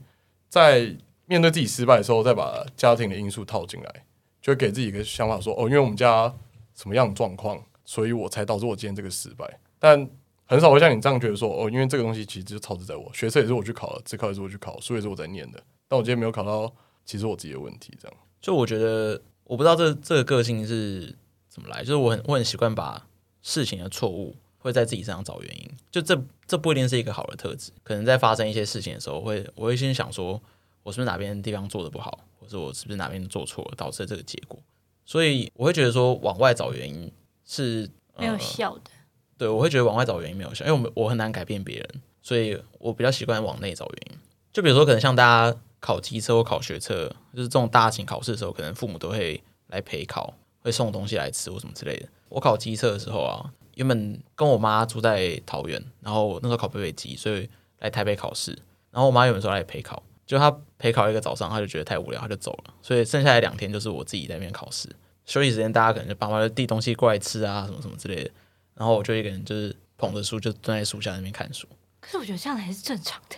[0.47, 4.05] 在面对自己失败的时候，再把家庭的因素套进来，
[4.41, 6.33] 就会给自己一个想法说：哦，因为我们家
[6.75, 9.59] 什么样的状况，所以我才导致我今天这个失败。
[9.79, 10.09] 但
[10.45, 17.93] 很少会像你这样觉得说：哦，因为这个东西其实就操之在我，学测也是我去考的，自考也是我去考，书也是我在念的，但我今天没有考到，其实我自己的问题。
[18.01, 21.13] 这样，就我觉得我不知道这这个个性是
[21.49, 23.05] 怎么来，就是我很我很习惯把
[23.41, 24.37] 事情的错误。
[24.59, 27.71] 会在自己身上找原因，就这这不一定是一个好的特质。
[27.81, 30.39] 可能在发生一些事情的时候，会我会先想说，
[30.83, 34.59] 我是不是哪边地方做的不好，或者我是不是哪边做错了，导致了这个结果。
[35.05, 37.09] 所以我会觉得说，往外找原因
[37.45, 38.91] 是、呃、没有效的。
[39.37, 44.19] 对，我会觉得往外找原因没有效，因为我我很难改变别人，所以我比较习惯往内找原因。
[44.51, 52.09] 就比如说，可能像大家考机车或考学车，就是这种大型考试的时候，可能父母都会来陪考，会送东西来吃或什么之类的。
[52.27, 53.53] 我考机车的时候啊。
[53.79, 58.51] 原本跟我妈住在桃园，然后那时候考北北机，所以来台北考试。
[58.91, 62.73] 然后我妈原本说来陪考，就她陪考一个早上，她就觉得太无聊，她就走了。
[62.81, 64.89] 所以剩下来两天就是我自己在那边考试。
[65.25, 68.29] 休息时间大家可能就爸妈就递东西过来吃啊，什么什么之类的。
[68.75, 71.65] 然后我就一个人就是捧着书，就蹲在书下那边看书。
[72.01, 73.35] 可是我觉得这样还是正常的。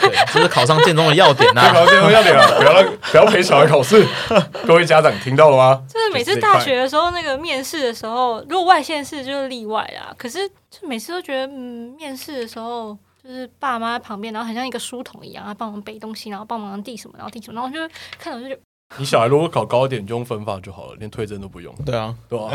[0.00, 2.46] 对，就是考上建中的要点呐、 啊，考上建中要点啊！
[2.58, 4.06] 不要不要陪小孩考试，
[4.66, 5.82] 各位家长听到了吗？
[5.88, 10.12] 就是每次大学的时候，那个面试的时候，如果外县市就是例外啊。
[10.18, 18.60] 可是就每次都觉得，嗯，面试的时候就是爸妈在旁边，然后很像一个书童一样，他帮忙背东西，然后帮忙递什么，然后递什么，然后我就看到就觉得，
[18.98, 21.72] 你小孩如果考高一点，就用分发就好了，连推甄都不用。
[21.86, 22.50] 对啊，对啊。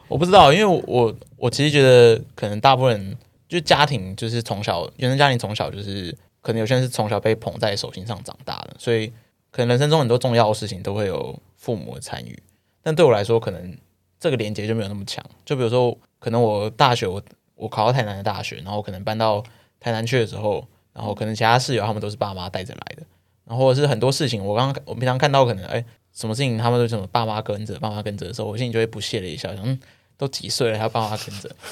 [0.09, 3.17] 我不知道，因为我我，其实觉得可能大部分人。
[3.49, 9.11] 就家庭就是从小原生家庭从小就是可能有些人是从小被捧在手心上长大的，所以
[9.49, 12.37] 可能人生中很多重要的事情都会有父母的参与。
[12.83, 13.75] 但对我来说，可能
[14.19, 15.25] 这个连接就没有那么强。
[15.43, 17.19] 就比如说，可能我大学我
[17.55, 19.43] 我考到台南的大学，然后可能搬到
[19.79, 23.03] 台南去的时候，然后可能其他室友他们都是爸妈带着来的，
[23.45, 29.79] 然后或者是很多事情我刚刚我平常看到可能哎什么事情他们都什么爸妈跟着，爸妈跟着的时候，我心里就会不屑了一笑，嗯，
[30.19, 31.49] 都几岁了还要爸妈牵着？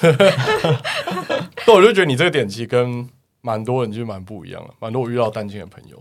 [1.66, 3.06] 对，我就觉得你这个点其实跟
[3.42, 5.98] 蛮多人就蛮不一样的，蛮多我遇到单亲的朋友，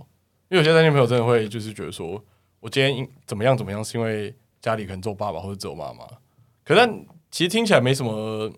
[0.48, 2.24] 因为有些单亲朋友真的会就是觉得说，
[2.62, 6.06] 我今天怎么样怎么样，是因为家里可能只有爸爸或者只有妈妈，
[6.64, 6.90] 可是但
[7.30, 8.50] 其实听起来没什么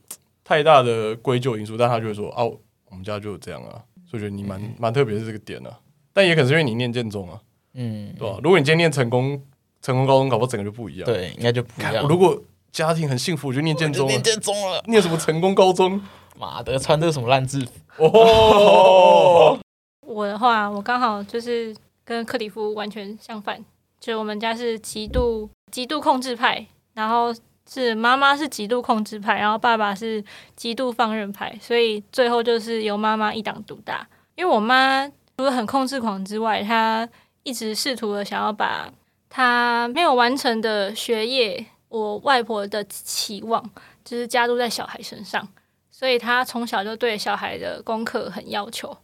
[0.43, 5.79] 太大的归咎因素，但他就会说，哦、啊，我们家就这样啊，所以觉得你蛮蛮特别的这个点啊，
[6.13, 7.41] 但也可能是因为你念建中啊，
[7.73, 8.39] 嗯，对吧、啊？
[8.43, 9.41] 如果你今天念成功。
[9.81, 12.05] 成功高中搞不好整个就不一样，对，应该就不一样。
[12.05, 12.37] 如果
[12.71, 16.01] 家庭很幸福，我就念建中，念建中了，念什么成功高中？
[16.37, 18.05] 妈的，穿这个什么烂制服？
[18.05, 19.59] 哦，
[20.07, 23.63] 我的话，我刚好就是跟克里夫完全相反，
[23.99, 27.33] 就我们家是极度极度控制派，然后
[27.69, 30.23] 是妈妈是极度控制派，然后爸爸是
[30.55, 34.07] 极度放任派，所以最后就是由妈妈一党独大。
[34.35, 35.05] 因为我妈
[35.37, 37.07] 除了很控制狂之外，她
[37.43, 38.89] 一直试图的想要把。
[39.31, 43.61] 她没有完成的学业，我外婆的期望
[44.05, 45.47] 就是加注在小孩身上，
[45.91, 48.95] 所以他从小就对小孩的功课很要求。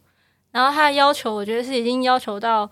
[0.50, 2.70] 然后他的要求，我觉得是已经要求到，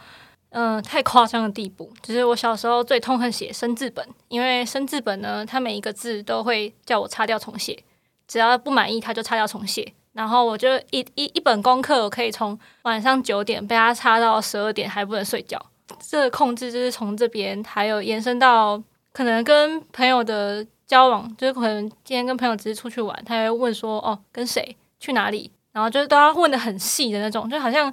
[0.50, 1.92] 嗯、太夸张的地步。
[2.00, 7.85] 就是我小时候最痛恨写生字本，因为生字本呢，他每一个字都会叫我擦掉重写，
[8.27, 9.92] 只要不满意他就擦掉重写。
[10.12, 15.61] 然后我就一一一本功课，我可以从晚上九点被他擦到十二点，还不能睡觉。
[16.00, 18.81] 这个控制就是从这边，还有延伸到
[19.14, 27.90] 可能跟朋友的交往，就是可能今天跟朋友只是出去玩，他会问说哦，跟谁去哪里，然后就是都要问得很细的那种，就好像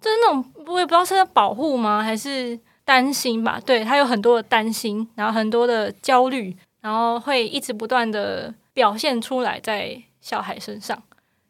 [0.00, 3.60] 就是那种我也不知道是在保护吗，还是担心吧？
[3.64, 11.00] 对，他有很多的担心，然后很多的焦虑，然后会一直不断的表现出来在小孩身上，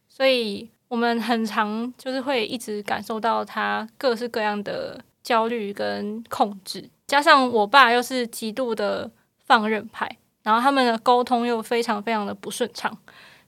[0.08, 5.00] 所以我们很常就是会一直感受到他各式各样的。
[5.22, 9.10] 焦虑跟控制，加上我爸又是极度的
[9.44, 12.90] 放任派，然后他们的沟通又非常非常的不顺畅，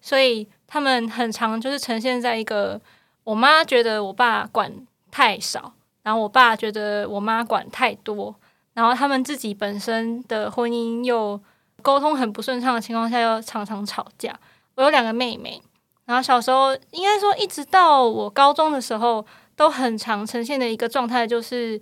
[0.03, 2.79] 所以他们很常就是呈现在一个
[3.23, 4.71] 我妈觉得我爸管
[5.11, 5.73] 太少，
[6.03, 8.35] 然后我爸觉得我妈管太多，
[8.75, 11.41] 然后他们自己本身的婚姻又
[11.81, 14.39] 沟通很不顺畅的情况下，又常常吵架。
[14.75, 15.63] 我有两个妹妹，
[16.05, 19.27] 然后小时候应该说一直到我高中的时候。
[19.57, 21.81] 都很常呈现的一个状态，就是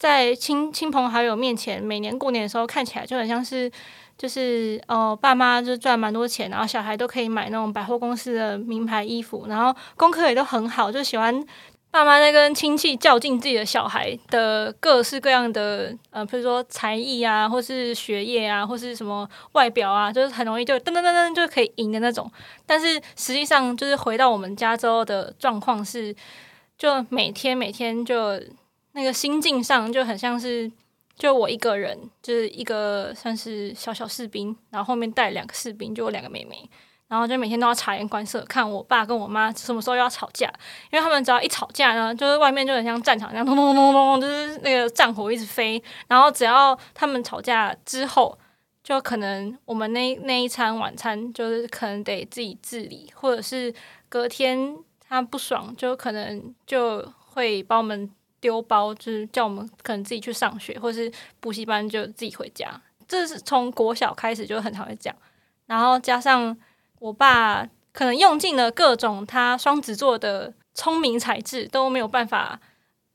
[0.00, 3.70] 在亲亲朋好友面前，每年过年的时候看起来就很像是，
[4.16, 11.44] 就是呃，爸妈就赚蛮多钱，然后小孩都可以买那种百货公司的名牌衣服，然后功课也都很好，就喜欢
[11.90, 22.32] 爸妈在跟亲戚较劲自己的小孩的各式各样的呃，比如说才艺啊，或是学业啊，或是什么外表啊，就是很容易就噔噔噔噔就可以赢的那种。
[22.64, 26.16] 但是实际上，就是回到我们家之后的状况是。
[26.78, 28.40] 就每天每天就
[29.00, 30.70] 那个心境上就很像是
[31.16, 36.68] 就我一个人，就是一个算是小小士兵，然后后面带两个士兵，就我两个妹妹，
[37.08, 40.52] 然后就每天都要察言观色，看我爸跟我妈什么时候要吵架，
[40.92, 48.38] 因为他们只要一吵架呢，就是外面就很像战场一样，咚咚咚咚咚，就是那个战火一直飞，然后只要他们吵架之后，
[48.84, 53.72] 就可能我们那那一餐晚餐就是可能得自己自理，或者是
[54.10, 54.76] 隔天。
[55.12, 58.08] 他不爽，就可能就会把我们
[58.40, 62.68] 丢包，就是叫我们可能自己去上学，或是补习班就自己回家。
[63.06, 65.14] 这是从国小开始就很常会讲，
[65.66, 66.56] 然后加上
[66.98, 72.60] 我爸可能用尽了各种他双子座的聪明才智，都没有办法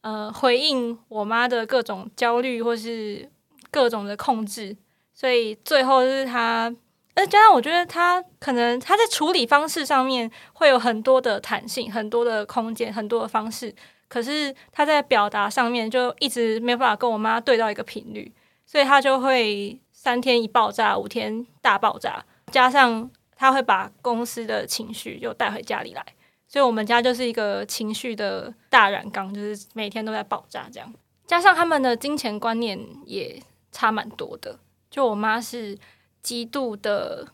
[0.02, 3.30] 呃回应我妈的各种焦虑或是
[3.72, 4.76] 各种的控制，
[5.14, 6.76] 所以最后是他。
[7.18, 13.74] 而加上我觉得他可能他在处理方式上面会有很多的弹性，很多的空间，很多的方式。
[14.16, 18.32] 可是他在表达上面就一直没有办法跟我妈对到一个频率，
[18.66, 22.24] 所以他就会三天一爆炸，五天大爆炸。
[22.50, 26.06] 加上他会把公司的情绪又带回家里来，
[26.48, 30.94] 所以我们家就是一个情绪的大染缸，就是每天都在爆炸这样。
[31.28, 34.58] 加上他们的金钱观念也差蛮多的，
[34.90, 35.78] 就我妈是。
[36.22, 37.28] 极度的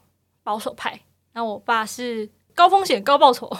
[0.43, 0.99] 保守派，
[1.31, 3.49] 然后我爸是高风险高报酬。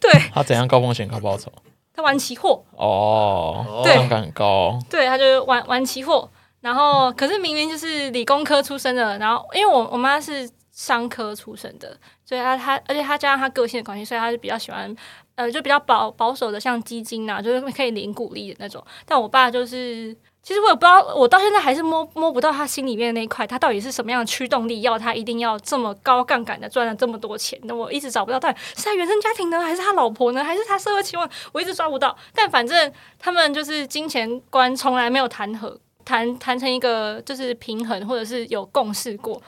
[0.00, 1.50] 对，他怎样高风险高报酬？
[1.94, 4.78] 他玩期货哦，对，杠杆很高。
[4.88, 14.94] 对，他就玩玩期货，然后可是明明就是理工科出身的，然后因为我我妈是商科出身的，所以他他而且他加上他个性的关系，所以他就比较喜欢
[15.34, 18.84] 呃，就比较保保守的，像基金啊，就是可以领股利的那种。
[19.04, 20.16] 但我爸就是。
[20.42, 27.58] 其实我也不知道，我到现在还是摸摸不到他心里面的那一块，他到底是什么样的驱动力，要他一定要这么高杠杆的赚了这么多钱？
[27.64, 31.28] 那我一直找不到，到底是他原生家庭呢，还是他老婆呢，还是他社会期望？
[31.52, 32.16] 我一直抓不到。
[32.34, 39.42] 但反正他们就是金钱观从来没有谈和谈谈成一个就是平衡，或者是有共识过。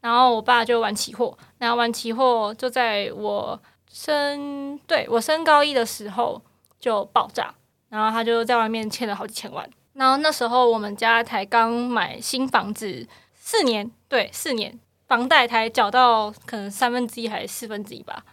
[0.00, 3.60] 然后我爸就玩期货，然后玩期货就在我
[3.92, 6.42] 升对我升高一的时候
[6.80, 7.54] 就爆炸，
[7.88, 9.68] 然后他就在外面欠了好几千万。
[10.00, 18.24] 然后那时候我们家才刚买新房子四年，对，四年房贷才缴到可能三分之一还是四分之一吧。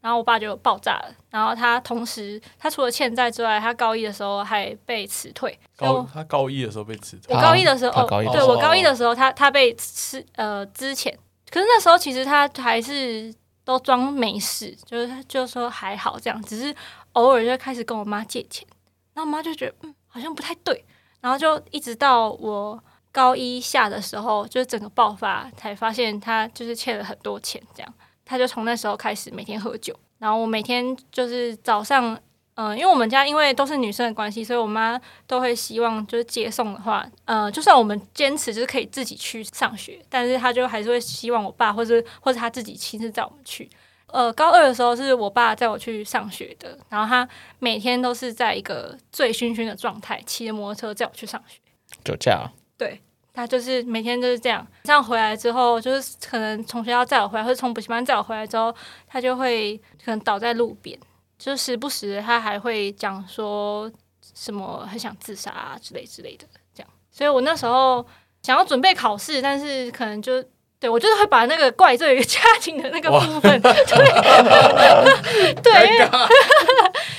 [0.00, 1.14] 然后我爸就爆炸了。
[1.30, 5.56] 然后他同时，他除了欠债之外，他高一的时候还被辞退。
[5.76, 7.32] 高他高一的时候被辞退。
[7.32, 11.16] 我高一的时候，哦，对我高一的时候，他他被辞呃之前。
[11.48, 13.32] 可是那时候其实他还是
[13.62, 16.74] 都装没事，就是就说还好这样，只是
[17.12, 18.66] 偶尔就开始跟我妈借钱。
[19.14, 20.84] 然后我妈就觉得嗯，好像不太对。
[21.22, 22.78] 然后就一直到我
[23.10, 29.98] 高一下的时候，就是整个爆发，才发现他就是欠了很多钱，这样他就从那时候开始每天喝酒。
[30.18, 32.14] 然后我每天就是早上，
[32.54, 43.68] 嗯、呃，因为我们家因为都是女生的关系，所以我妈都会希望就是接送的话，呃，就算我们坚持就是可以自己去上学，但是他就还是会希望我爸或者或者他自己亲自载我们去。
[44.12, 47.26] 呃，高二的时候是我爸载我去上学的，然后他
[47.58, 51.58] 每天都是在一个醉醺醺的状态，骑着摩托车载我去上学。
[52.04, 52.46] 酒驾？
[52.76, 53.00] 对，
[53.32, 54.66] 他就是每天都是这样。
[54.84, 58.74] 这样回来之后，就是可能从学校载我回来，或者从补习班载我回来之后，
[59.06, 60.98] 他就会可能倒在路边，
[61.38, 63.90] 就时不时他还会讲说
[64.34, 66.90] 什么很想自杀啊之类之类的这样。
[67.10, 68.06] 所以我那时候
[68.42, 70.44] 想要准备考试，但是可能就。
[70.82, 73.72] 对，我就是会把那个怪罪于家庭的那个部分，对，
[75.62, 76.08] 对，因 为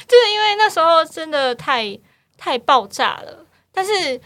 [0.05, 1.97] 就是因为那时候真的太
[2.37, 3.45] 太爆炸了。
[3.71, 4.19] 但是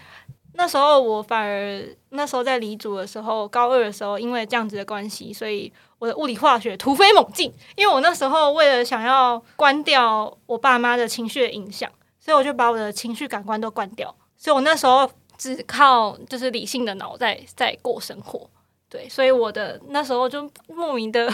[0.54, 7.54] 那时候我反而那时候在离组的时候，高二的时候，因为这样子的关系，所以我的物理化学突飞猛进。
[7.76, 11.88] 因为我那时候为了想要关掉我爸妈的情绪的影响，
[12.20, 14.16] 所以我就把我的情绪感官都关掉。
[14.36, 18.50] 所以我那时候只靠就是理性的脑在在过生活。
[18.90, 21.28] 对，所以我的那时候就莫名的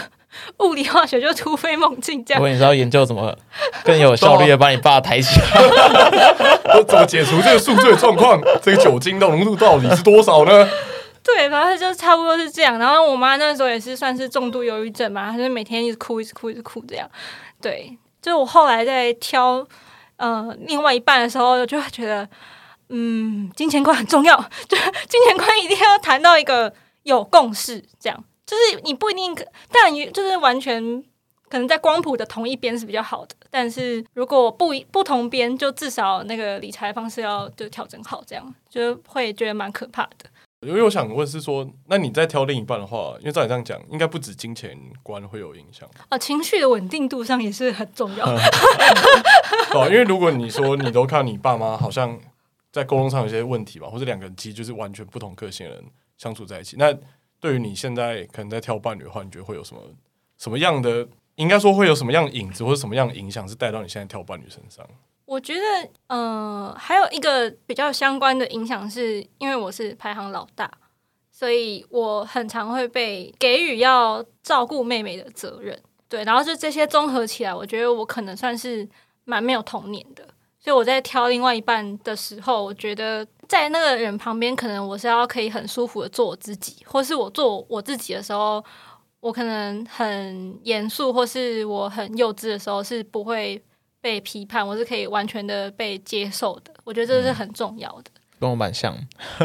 [0.58, 2.42] 物理化学就突飞猛进，这样。
[2.42, 3.32] 我跟你说要研究怎么
[3.84, 5.46] 更有效率的把你爸抬起来，
[6.74, 8.42] 我怎么解除这个宿醉状况？
[8.60, 10.68] 这个酒精的浓度到底是多少呢？
[11.22, 12.76] 对，反正就差不多是这样。
[12.76, 17.08] 然后我妈那时候也是算是重度忧郁症嘛，她就每天一直哭，一直哭，一直哭这样。
[17.62, 19.64] 对，就我后来在挑
[20.16, 22.28] 呃另外一半的时候，就会觉得
[22.88, 24.36] 嗯，金钱观很重要，
[24.68, 24.76] 就
[25.08, 26.74] 金钱观一定要谈到一个。
[27.04, 29.34] 有共识，这样就是你不一定，
[29.70, 31.02] 但就是完全
[31.48, 33.34] 可能在光谱的同一边是比较好的。
[33.50, 40.28] 但是如果不不同边，就至少那个理财方式要就调整好，这样就会觉得蛮可怕的。
[40.60, 48.40] 因为我想问是说，那你在挑另一半的话，因为照你这样讲，应该不止金钱观会有影响啊，情绪的稳定度上也是很重要的。
[49.76, 52.18] 哦，因为如果你说你都看你爸妈好像
[52.72, 55.84] 在沟通上有些问题吧，或者两个人其实就是完全不同个性的人。
[56.16, 56.96] 相处在一起，那
[57.40, 59.82] 对于你现在可能在挑伴侣的话，你觉得会有什么
[60.38, 61.08] 什么样的？
[61.36, 64.88] 应该说会有什么样的影子，或者什么样的影响是带到你现在挑伴侣身上？
[65.24, 70.70] 我觉得，呃，还有一个比较相关的影响，是因为我是排行老大，
[71.32, 75.76] 所以我很常会被给予要照顾妹妹的责任。
[76.08, 78.88] 对，然后就这些综合起来，我觉得我可能算是
[79.24, 80.28] 蛮没有童年的。
[80.64, 88.64] 所以我在挑另外一半的时候，我觉得在那个人旁边，可能我是要可以很舒服的做我自己，或是我做我自己的时候，
[89.20, 93.62] 我可能很严肃，或是我很幼稚的时候，是不会
[94.00, 96.72] 被批判，我是可以完全的被接受的。
[96.82, 98.10] 我觉得这是很重要的。
[98.40, 98.96] 跟我蛮像，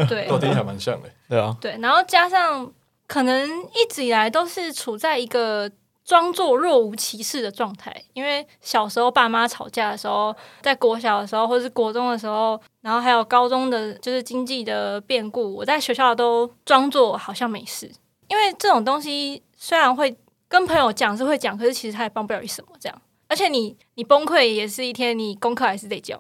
[0.07, 1.77] 对，我听起来蛮像的，对啊，对。
[1.81, 2.71] 然后加上
[3.07, 5.69] 可能一直以来都是处在一个。
[6.09, 17.91] 装作若无其事的状态，因为小时候爸妈吵架的时候，在国小的时候或是国中的时候，然后还有高中的，就是经济的变故，我在学校都装作好像没事。
[18.27, 20.17] 因为这种东西虽然会
[20.47, 22.69] 跟朋友讲是会讲，可是其实他也帮不了你什么。
[22.79, 26.19] 这样，而且你你崩溃也是一天，你功课还是得交，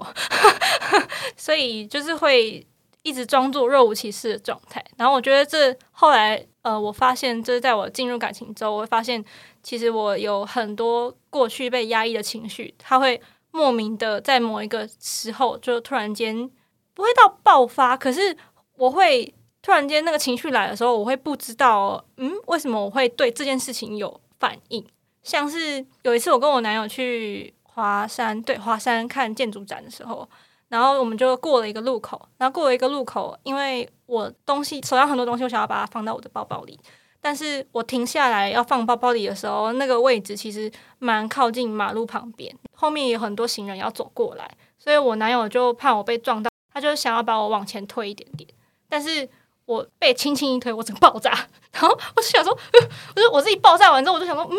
[1.35, 2.63] 所以就是会
[3.01, 4.83] 一直装作若无其事的状态。
[4.97, 9.23] 然后我觉得这后来呃，我发现就是在我进入感情之后，我会发现。
[9.61, 13.21] 其实我有很多过去被压抑的情绪，它会
[13.51, 16.49] 莫名的在某一个时候就突然间
[16.93, 18.35] 不会到爆发，可是
[18.77, 24.83] 我会突然间那个情绪来的时候，我会不知道，嗯，为什么我会对这件事情有反应？
[25.23, 30.27] 像是有一次我跟我男友去华山，对，华山看建筑展的时候，
[30.69, 36.79] 然后我们就过了一个路口，然后过了一个路口，因为我东西手上很多东西，我想要把它放到我的包包里，
[37.19, 48.47] 但是我停下来要放包包里的时候，那个位置其实蛮靠近马路旁边，后面有很多行人要走过来，所以我男友就怕我被撞到，他就想要把我往前推一点点，
[48.87, 49.27] 但是
[49.65, 51.31] 我被轻轻一推，我整个爆炸，
[51.73, 52.51] 然后我就想说，
[53.15, 54.57] 我就我自己爆炸完之后，我就想说，嗯。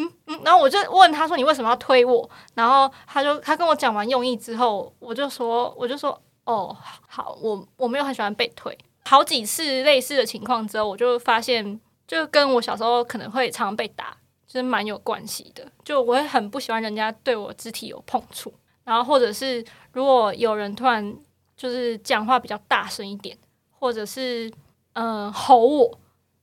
[0.00, 6.76] 嗯嗯，然后我就问他说：“你为什么要推我？”然后他就他跟我讲完用意之后，我就说：“我就说哦，
[7.08, 8.78] 好，我我没有很喜欢被推。
[9.04, 15.66] 好几次类似的情况之后，我就发现，就跟我小时候可能会常常被打，就是蛮有关系的。
[15.84, 21.12] 就我会很不喜欢人家对我肢体有碰触，然后或者是如果有人突然
[21.56, 23.36] 就是讲话比较大声一点，
[23.80, 24.48] 或者是
[24.92, 25.98] 嗯、吼我，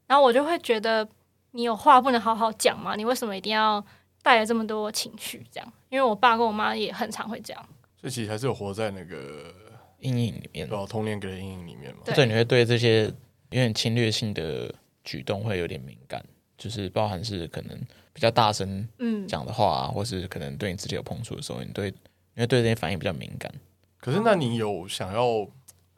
[0.07, 1.07] 然后我就会觉得。”
[1.55, 2.97] 你有话不能好好讲吗？
[2.97, 3.81] 你为什么一定要
[4.21, 5.41] 带来这么多情绪？
[5.49, 9.53] 这样，因为我爸跟我妈也很常会这样，所以其实还是有活在那个
[9.99, 12.01] 阴影里面，对，童年给的阴影里面嘛。
[12.13, 13.11] 所以，你会对这些有
[13.51, 14.75] 点侵略性的
[15.05, 16.21] 举动会有点敏感，
[16.57, 17.79] 就是包含是可能
[18.11, 21.89] 比较大声嗯讲的话、啊，或是可能对你自己有碰触的时候，你对
[22.33, 23.49] 你会对这些反应比较敏感。
[23.97, 25.47] 可是，那你有想要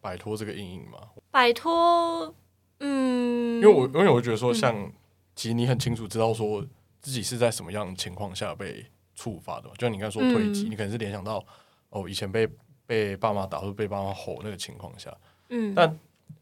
[0.02, 1.00] 摆脱这个阴影吗？
[1.32, 2.32] 摆脱，
[2.80, 4.76] 嗯，因为我因为我觉得说像。
[4.76, 4.92] 嗯
[5.38, 6.66] 其实你很清楚知道说
[7.00, 8.84] 自己是在什么样的情况下被
[9.16, 11.46] 触发的，就像你刚才说推挤，嗯、你可能是联想到
[11.92, 12.50] 哦，以前被
[12.86, 15.16] 被爸妈打或者被爸妈吼那个情况下，
[15.50, 15.98] 嗯，但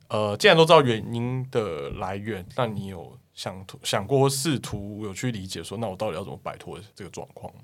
[0.07, 7.53] 呃，既然都知道原因的来源，那你有想想过试图有去理解说，那我到底要怎么摆脱这个状况？
[7.55, 7.61] 吗？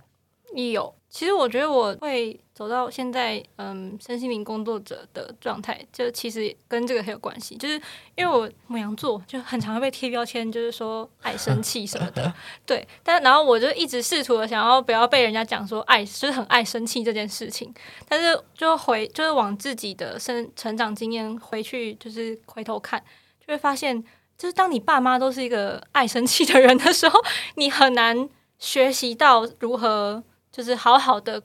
[0.53, 7.55] 你有，其实我觉得我会走到现在，嗯，身心灵工作者的状态，就其实跟这个很有关系。
[7.55, 7.75] 就是
[8.15, 12.33] 因为我母羊座就很常会被贴标签，就是说爱生气什么的，
[12.65, 12.85] 对。
[13.01, 17.73] 但然后我就一直试图的想要不要被人家讲说爱，就是很爱生气这件事情。
[18.09, 23.01] 但是就回就是往自己的生成长经验回去，就是回头看，
[23.39, 24.03] 就会发现，
[24.37, 27.19] 就是当你爸妈都是一个爱生气的人的时候，
[27.55, 28.29] 你很难
[28.59, 30.21] 学习到如何。
[30.51, 31.41] 就是好好的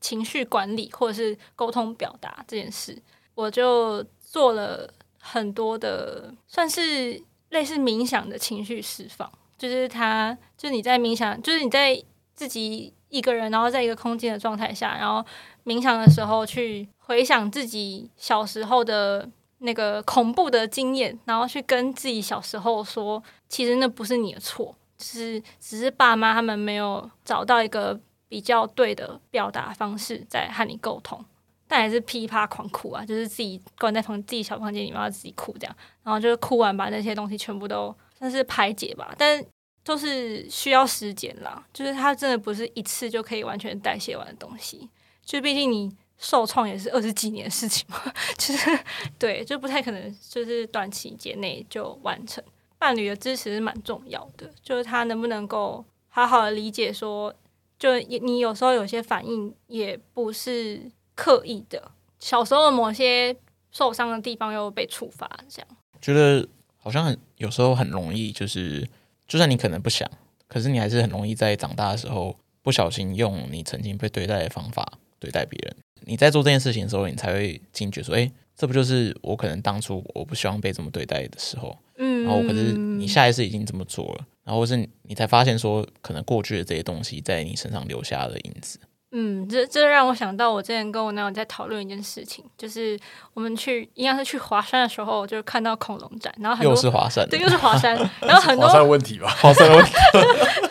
[0.00, 2.96] 情绪管理，或者是沟通表达这件事，
[3.34, 9.30] 我就做了很多的，算是类似冥想的情绪释放。
[9.58, 12.02] 就是他，就是你在冥想，就是你在
[12.34, 15.22] 自己一个人，然后在一个空间的状态下，然后
[15.64, 28.00] 冥想的时候去回想自己小时候的那个恐怖的经验，然后去跟自己小时候说，其实那不是你的错，就是只是爸妈他们没有找到一个。
[28.30, 31.22] 比较对的表达方式在和你沟通，
[31.66, 39.44] 但还是噼啪狂哭啊，就是自己关在房自己小房间里面要自己哭这样，然后就是哭完把那些东西全部都算是排解吧，但
[39.82, 44.88] 都是需要时间啦，就是它真的不是一次就可以完全代谢完的东西，
[45.24, 48.00] 就毕竟你受创也是二十几年的事情嘛，
[48.38, 48.78] 就是
[49.18, 52.44] 对，就不太可能就是短期间内就完成。
[52.78, 57.34] 伴侣的支持是蛮重要的，就是他能不能够好好的理解说。
[57.80, 60.80] 就你有时候有些反应也不是
[61.16, 63.34] 刻意的，小时候的某些
[63.72, 65.68] 受伤的地方又被触发，这样
[66.00, 68.86] 觉得好像很有时候很容易，就是
[69.26, 70.08] 就算你可能不想，
[70.46, 75.76] 可是你还是很容易在长大的时候不小心用你曾经被对待的方法对待别人。
[76.06, 84.26] 你在做这件事情的时候，你才会惊觉说：“哎，这不就是我可能当初我不希望被这么对待的时候？”嗯，然后可是你下一次已经这么做了。
[84.44, 88.80] 然后是你才发现说，可能过去的这些东西在你身上留下了影子。
[89.12, 92.98] 嗯，这这让我想到，我之前跟我男友在讨论一件事情，就是
[93.34, 99.28] 我们去应该是去华山的时候，就看到恐龙展，然后很多又是华山，对，又是华山， 然后很多华山有问题吧？
[99.40, 99.92] 华山有问题，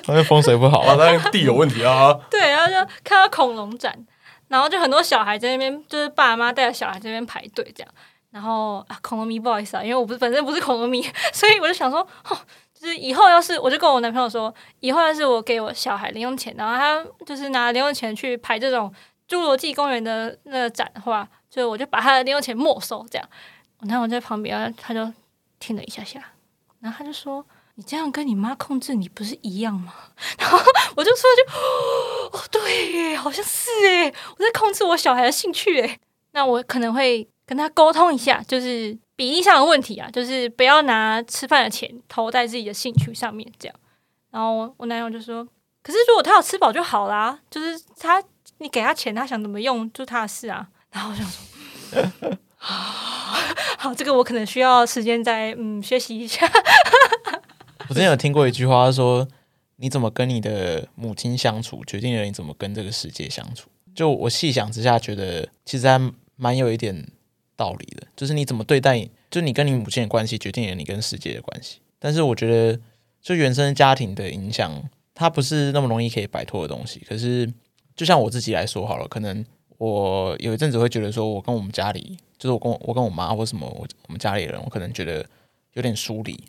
[0.08, 2.14] 因为风水不好，华山地有问题啊。
[2.32, 3.94] 对，然后就看到恐龙展，
[4.48, 7.94] 然后就很多小孩在那边，就是爸妈带着小孩在那边排队这样。
[8.32, 11.02] 然后啊，恐龙迷不好意思啊，因为我不是本身不是恐龙迷，
[11.34, 12.00] 所以我就想说，
[12.30, 12.38] 哦。
[12.80, 18.90] 就是以后要是我就跟我男朋友说，以后要是我给我小孩零用钱，然后他就是拿零用钱去排这种
[19.28, 23.06] 侏罗纪公园的那个展的话，就我就把他的零用钱没收。
[23.12, 23.30] 这样，
[23.82, 25.12] 我男友在旁边，他就
[25.60, 26.24] 听了一下下，
[26.80, 29.94] 然后他就说：“你这样跟你妈控制你不是一样吗？”
[30.40, 30.58] 然后
[30.96, 31.44] 我就说就
[32.32, 34.06] ：“就哦，对，好像是诶，
[34.38, 36.00] 我在控制我小孩的兴趣诶。”
[36.32, 38.96] 那我可能会跟他沟通一下，就是。
[39.20, 43.76] 比例上的问题啊，就是不要拿吃饭的钱投在自己的兴趣上面，这样。
[44.32, 45.46] 然后我男友就说
[45.84, 48.24] ：“可是如果他有吃饱就好啦，就是他
[48.60, 50.66] 你给他钱，他想怎么用就他的事啊。
[50.92, 56.50] ”然后我想说：“好，这个我可能需要时间再嗯学习一下。
[57.90, 59.28] ”我之前有听过一句话说
[59.76, 66.00] ：“你怎么跟你的母亲相处，决定了你怎么跟这个世界相处。”就我细想之下，觉得其实还
[66.38, 67.06] 蛮有一点
[67.60, 71.80] 道理的，就是你怎么对待，就你跟你母亲的关系，决定了你跟世界的关系。
[72.00, 72.80] 但是我觉得，
[73.22, 74.82] 就原生家庭的影响，
[75.14, 77.02] 它不是那么容易可以摆脱的东西。
[77.02, 77.52] 可是，
[77.98, 79.46] 就像我自己来说好了，可能
[79.78, 85.26] 我有一阵子会觉得，说我跟我们家里，就是我跟我跟我妈或什么，我我们家里人，我可能觉得
[85.74, 86.42] 有点疏离，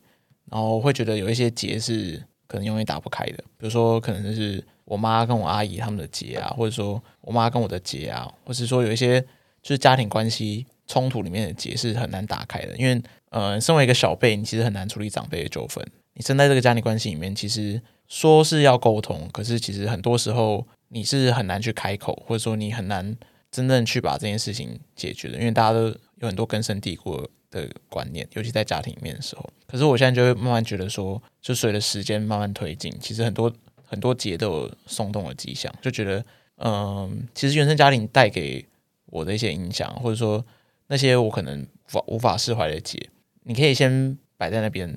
[0.51, 4.63] 然后会觉得有一些结是可能永远打不开的，比如说可能就是。
[4.91, 9.21] 我妈跟我阿姨他们的结啊，或者说我妈跟我的结啊，或是说有一些
[9.63, 15.87] 就是家庭关系冲突里面的结是很难打开的，因为呃，身为一个小辈，你其实很难处理长辈的纠纷。
[16.15, 23.17] 你身在这个家庭关系里面，其实说是要沟通，可是其实很多时候你是很难去开口，或者说你很难
[23.53, 25.85] 真正去把这件事情解决的，因为大家都
[26.17, 29.49] 有很多根深蒂固的观念，尤其在家庭里面的时候。
[29.69, 33.53] 可是我现在就会慢慢觉得说，就随着时间慢慢推进，其实很多。
[33.93, 36.25] 很多结都有松动的迹象，就觉得，
[36.59, 38.65] 嗯，其实原生家庭带给
[39.07, 40.47] 我的一些影响，或者说
[40.91, 42.99] 那些我可能无法无法释怀的结，
[43.45, 44.89] 你可以先摆在那边，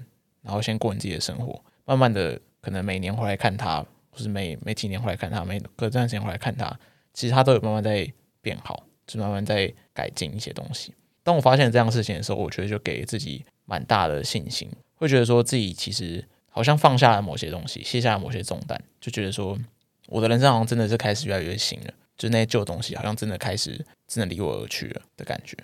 [0.42, 6.76] 然后先过你自己的生活，慢慢的，可能每年回来看他，或是每每几年回来看他，每隔段时间回来看他，
[7.14, 10.94] 其实他都有慢慢在变好，就慢慢在改进一些东西。
[11.22, 16.26] 当我发现这样事情的时候，我觉得就给自己蛮大的信心，会觉得说自己其实。
[16.56, 19.58] 好像放下了某些东西，卸下了某些重担，就觉得说，
[20.06, 21.92] 我的人生好像真的是开始越来越新了。
[22.16, 25.58] 就那些旧东西，好像真的开始真的离我而去了的感觉。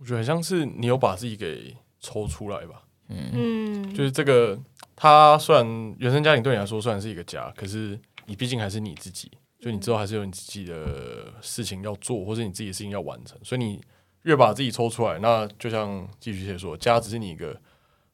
[0.00, 2.82] 我觉得像是你有把自己给抽出来吧。
[3.08, 4.58] 嗯，就是这个，
[4.96, 9.30] 他虽然原生家庭对你来说虽然是一个家，可是你毕竟还是你自己，
[9.60, 13.38] 就你之后还是有你自己的事情要做，或者你自己的事情要完成。
[13.44, 13.80] 所以你
[14.22, 17.60] 越把自己抽出来，那就像寄居蟹说，家只是你一个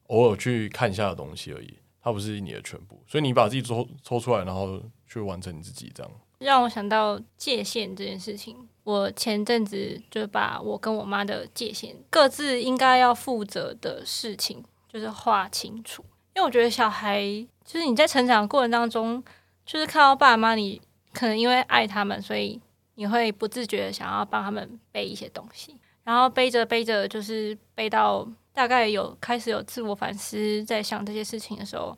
[0.09, 1.75] 偶尔去看一下的东西而已。
[2.01, 8.69] 它不是你的全部，所以你把自己抽抽出来，然后去完成你自己，这样让我想到界限这件事情。
[8.87, 16.05] 我前阵子就把我跟我妈的界限，各自应该要负责的事情，就是划清楚。
[16.37, 17.21] 因为我觉得小孩
[17.65, 19.21] 就是你在成长过程当中，
[19.65, 20.81] 就是看到爸妈，你
[21.13, 22.61] 可能因为爱他们，所以
[22.95, 28.27] 你会不自觉的想要帮他们背一些东西，然后背着背着，就是背到。
[28.53, 31.95] 大概有开始有自我反思，在想这些事情的时候，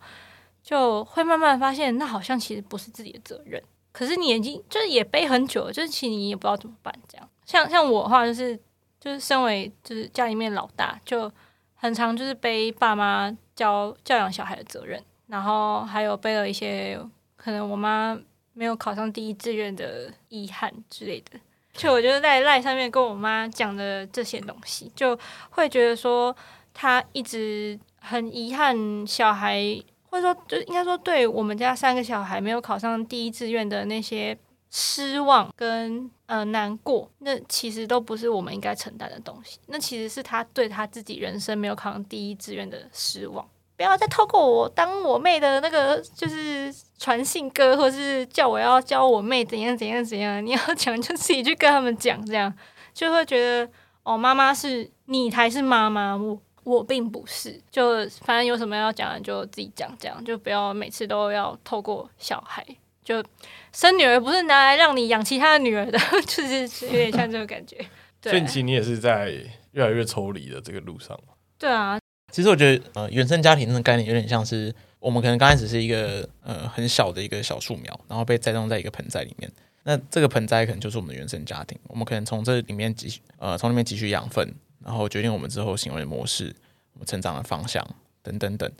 [0.60, 3.62] 就会慢慢发现，那好像其实不是自己的责任。
[3.92, 6.94] 可是你眼睛就是也背很久，就是其实你也不知道怎么办。
[7.08, 8.58] 这样，像像我的话，就是
[9.00, 11.30] 就是身为就是家里面老大，就
[11.74, 17.00] 很常就是背爸妈教教养小孩的责任，然后还有背了一些
[17.36, 18.18] 可能我妈
[18.52, 21.38] 没有考上第一志愿的遗憾之类的。
[21.72, 25.16] 就我觉得在赖上面跟我妈讲的这些东西，就
[25.50, 26.34] 会觉得说
[26.74, 29.62] 她一直很遗憾小孩，
[30.10, 34.36] 或者说就应该说对我们家三个小孩没有考上第一志愿的那些
[34.70, 43.46] 失望跟呃难过，那其实都不是我们应该承担的东西，那其实是他对他自己人生没有考上第一志愿的失望。
[43.76, 50.44] 不要再透过我当我妹的那个，就是传信哥，或是叫我要教我妹怎样怎样怎样。
[50.44, 52.52] 你要讲就自己去跟他们讲，这样
[52.92, 53.70] 就会觉得
[54.02, 56.36] 哦，妈妈是你才是妈妈，我
[56.68, 57.60] 我并不是。
[57.70, 62.64] 就反正有什么要讲的就自己讲，这样就不要每次都要透过小孩。
[63.02, 63.24] 就
[63.72, 67.76] 生女儿不是拿来让你养其他的女儿的， 就是有点像这种感觉。
[68.20, 69.32] 对，所以其实你也是在
[69.72, 71.18] 越来越抽离的这个路上。
[71.58, 71.98] 对啊。
[72.30, 79.50] 其实我觉得，呃，原生家庭的概念有点像是我们可能刚开始是一个呃很小的一个小树苗，然后被栽种在一个盆栽里面。
[79.84, 84.54] 那这个盆栽可能就是我们的原生家庭，我们可能从这里面汲取呃从里面汲取养分，
[84.84, 86.54] 然后决定我们之后行为模式、
[86.94, 87.86] 我们成长的方向
[88.22, 88.70] 等等等。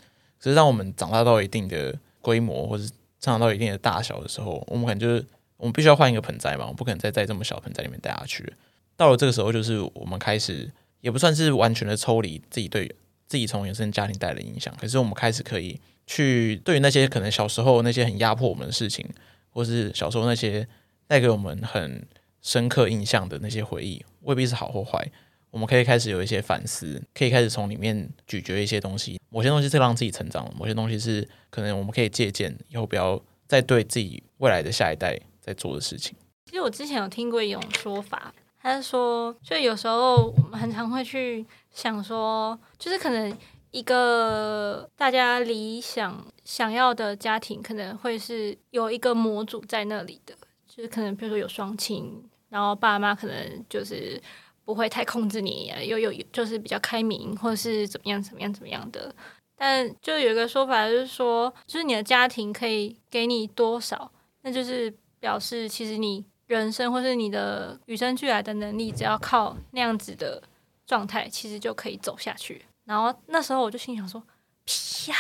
[0.41, 5.25] 其实当我们长大到一定的规模，或者成长到一定的大小的时候，我们可能就是
[5.57, 8.53] 我们必须要换一个盆栽嘛，我不可能再在这么小盆栽里面待下去。
[8.97, 10.71] 到了这个时候，就是我们开始
[11.01, 12.95] 也不算是完全的抽离自己对。
[13.31, 19.07] 自己从原生家庭带来的影响，可是我们开始可以去对于那些可能小时候那些很压迫我们的事情，
[19.51, 20.67] 或是小时候那些
[21.07, 22.09] 带给我们很
[22.41, 25.07] 深刻印象的那些回忆，未必是好或坏，
[25.51, 29.19] 我们可以开始有一些反思，可以开始从里面咀嚼一些东西。
[29.31, 36.17] 某些东西是让自己成长，某些东西是可能我们可以借鉴，以后不要再对自己未来的下一代在做的事情。
[36.47, 38.33] 其实我之前有听过一种说法。
[38.61, 43.39] 他是说，就有时候我们很常会去想说，就是可能
[43.71, 50.35] 一个大家理想想要的家庭，可能会是有一个模组在那里的，
[50.67, 54.21] 就是可能比如说有双亲，然后爸妈可能就是
[54.69, 59.15] 不会太控制你，又有就是比较开明，或者是怎么样怎么样怎么样的。
[59.57, 64.13] 但就有一个说法就是说，就是你的家庭可以给你多少，
[64.43, 66.23] 那就是表示其实你。
[66.49, 70.43] 人生或是你的与生俱来的能力，只要靠那样子的
[70.87, 72.65] 状态，其实就可以走下去。
[72.87, 74.23] 然后那时候我就心想说
[74.65, 75.17] ：“屁呀！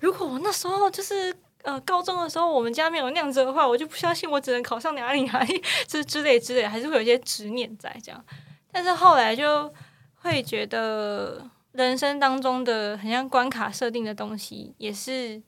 [0.00, 8.24] 如果我那时候就是呃高中的时候，我们家没有那样子的话，我就不相信我只能考上哪里哪里， 之之类之类，还是会有一些执念在这样。
[8.72, 9.72] 但是后来就
[10.16, 15.42] 会觉得，人生当中的很像关卡设定的东西，也是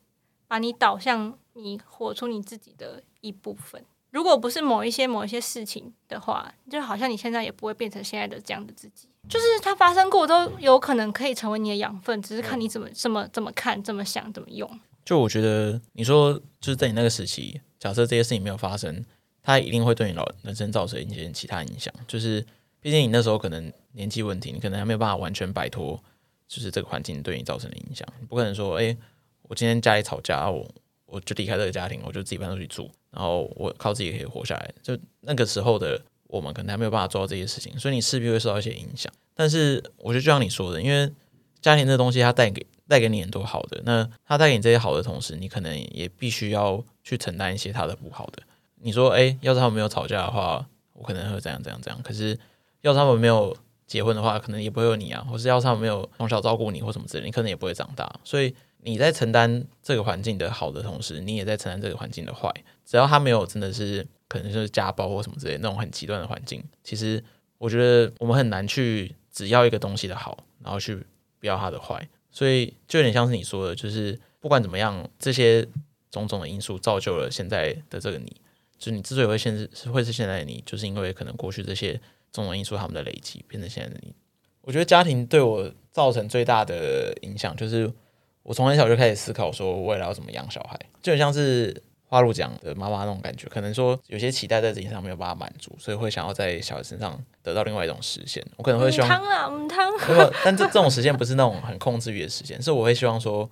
[0.49, 9.09] 把你导向你活出你自己的一部分。”如果不是某一些某一些事情的话，就好像你现在也不会变成现在的这样的自己。
[9.27, 14.69] 就是它发生过，都有可能可以成为你的养分，只是看你怎么怎么怎么看、怎么想、怎么用。
[15.03, 19.03] 就我觉得，你说就是在你那个时期，假设这些事情没有发生，
[19.43, 21.93] 它一定会对你老人生造成一些其他影响。
[22.07, 22.45] 就是
[22.83, 25.99] 毕竟你那时候可能年纪问题，你可能还没有办法完全摆脱，
[26.47, 28.07] 就是这个环境对你造成的影响。
[28.21, 28.95] 你不可能说，哎，
[29.43, 30.69] 我今天家里吵架，我
[31.07, 32.91] 我就离开这个家庭，我就自己搬出去住。
[33.13, 39.13] 然后我靠自己可以活下来，就那个时候的我们可能还没有办法做到这些事情，所以你势必会受到一些影响。
[39.35, 41.11] 但是我觉得就像你说的，因为
[41.61, 48.43] 家庭这东西它带给带给你很多好的，那它带给你这些好的同时，你可能也必须要去承担一些它的不好的。
[48.81, 52.03] 你说，哎，要是他们没有吵架的话，我可能会怎样怎样怎样。
[52.03, 52.39] 可是
[52.83, 53.57] 要他们没有
[53.87, 58.21] 结婚的话，可能也不会有你啊，或是要他们没有从小照顾你或什么之类，你可能也不会长大。
[58.23, 58.55] 所以。
[58.85, 62.53] 你在承担这个环境的好的同时，你也在承担这个环境的坏。
[62.85, 67.23] 只要他没有真的是可能就是家暴或什么之类那种很极端的环境，其实
[67.59, 70.97] 我觉得我们很难去只要一个东西的好，然后去
[71.39, 72.09] 不要它的坏。
[72.33, 75.65] 所以就有点像是你说的，就是不管怎么样，这些
[76.11, 78.35] 种种的因素造就了现在的这个你。
[78.77, 82.01] 就你之所以会现是会是现在的你，就是因为可能过去这些
[82.33, 84.15] 种种因素他们的累积变成现在的你。
[84.63, 87.93] 我觉得家庭对我造成最大的影响就是。
[88.45, 93.47] 我从很小就开始思考，说未来要怎么养小孩，就很像是花露讲的妈妈那种感觉。
[93.47, 98.45] 可能说有些期待在自己上没有办法满足，所以会想要在小孩身上得到另外一种实现。
[98.57, 100.33] 我可能会希望，汤啊，汤。
[100.45, 103.49] 但这这种实现不是那种很控制欲的实现，是我会希望说，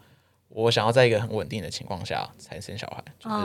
[0.48, 3.36] 我想要在一个很稳定的情况下才生小孩，就是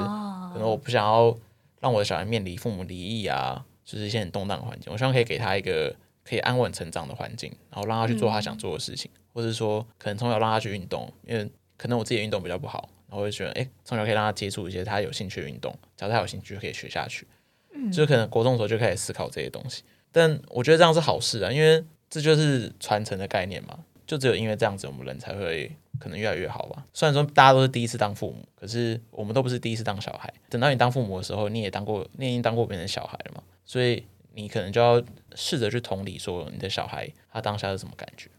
[0.52, 1.38] 可能我不想要
[1.80, 4.92] 让我的小孩面临父母离异啊，就是一些很动荡的环境。
[4.92, 9.10] 我希望可以给他一个可以安稳成长的环境，然后让他去做他想做的事情。
[9.14, 17.28] 嗯或者说，可能从小让他去运动，因为可能我自己的运动比较不好，然后我就觉得，哎，从小可以让他接触一些他有兴趣的运动，只要他有兴趣就可以学下去。
[17.74, 23.78] 嗯，就是可能国中的时候就开始思考这些东西，但我觉得这样是好事啊，因为这就是传承的概念嘛。
[24.08, 25.70] 就只有因为这样子，我们人才会
[26.00, 26.86] 可能越来越好吧。
[26.94, 30.34] 虽然说大家都是第一次当父母，可是我们都不是第一次当小孩。
[30.50, 35.02] 等到你当父母的时候，你也当过，你已经当过别人的小孩了嘛，所以你可能就要
[35.36, 38.30] 试着去同理，说你的小孩他当下是什么感觉。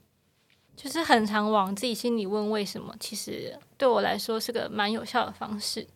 [0.76, 5.86] 就是很常往自己心里问为什么，其实对我来说是个蛮有效的方式。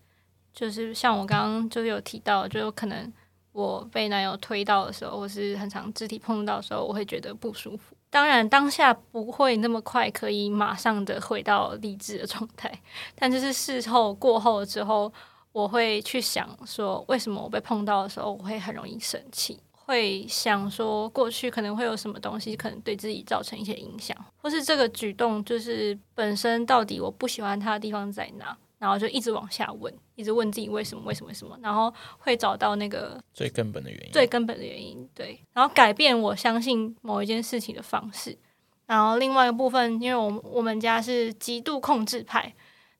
[0.53, 3.13] 就是像我刚刚就有提到，就有可能
[3.53, 7.95] 我被男友推到的时候，或是很常肢体碰到的时候，我会觉得不舒服。
[8.11, 12.71] 当然当下不会那么快可以马上的回到理智的状态，
[13.15, 15.11] 但就是事后过后之后，
[15.53, 19.61] 我会去想说，为什么我被碰到的时候，我会很容易生气。
[19.73, 38.37] 会想说过去可能会有什么东西可能对自己造成一些影响，或是这个举动就是本身到底我不喜欢他的地方在哪，然后就一直往下问，一直问自己为什么为什么为什么，然后会找到那个最根本的原因，最根本的原因，对，然后改变我相信某一件事情的方式，
[38.87, 42.53] 然后另外一个部分，因为我我们家是极度控制派，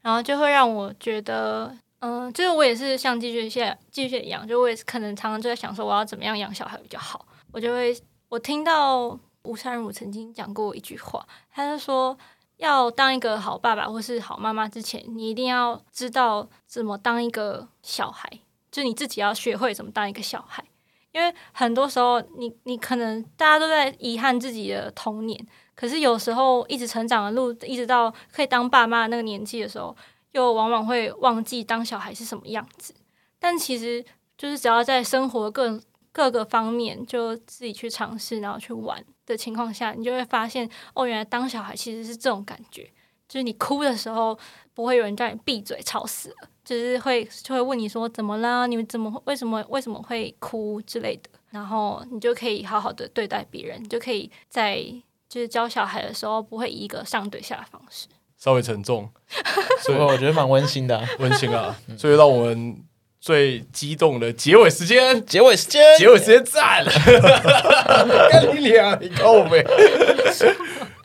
[0.03, 1.75] 然后就会让我觉得。
[2.03, 7.27] 嗯，就是我也是像寄居蟹、寄居蟹一样，就我也是可能常常就在想说，我要怎么样养小孩比较好。
[7.53, 7.95] 我就会，
[8.31, 11.23] 我听到吴珊如曾经讲过一句话，
[11.53, 12.17] 他就说，
[12.61, 18.31] 要当一个好爸爸或是好妈妈之前，你一定要知道怎么当一个小孩，
[18.71, 20.65] 就你自己要学会怎么当一个小孩。
[21.13, 25.45] 因为很多时候你，你可能大家都在遗憾自己的童年，
[25.75, 29.97] 可是有时候一直成长的路，一直到可以当爸妈那个年纪的时候。
[30.33, 32.95] 又往往会忘记当小孩是什么样子，
[33.41, 34.01] 但其实
[34.39, 35.81] 就是只要在生活各
[36.13, 42.89] 各个方面就自己去尝试，然后去玩的情况下，你就会发现哦，原来当小孩其实是这种感觉，
[43.29, 44.39] 就是你哭的时候
[44.75, 48.67] 不会有人叫你闭嘴，吵死了，就是会就会问你说怎么啦？
[48.67, 54.83] 你们怎么为什么为什么会哭之类的，然后你就可以好好的对待别人，你就可以在
[55.29, 58.09] 就是教小孩的时候不会以一个上对下的方式。
[58.37, 59.07] 稍微沉重，
[59.85, 61.77] 所以我觉得蛮温馨的， 温馨啊！
[61.99, 62.83] 所以让我们
[63.21, 66.91] 最激动的结尾时间，结尾时间，结尾时间赞了！
[68.33, 69.63] 跟你俩，你告我呗。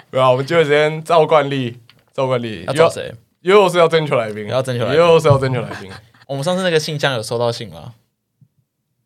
[0.10, 1.78] 对啊，我们结尾时间照惯例，
[2.14, 3.14] 照惯例要找谁？
[3.42, 5.92] 又是要征求来宾，要征求来宾，又是要征求来宾。
[6.28, 7.94] 我们上次那个信箱有收到信吗？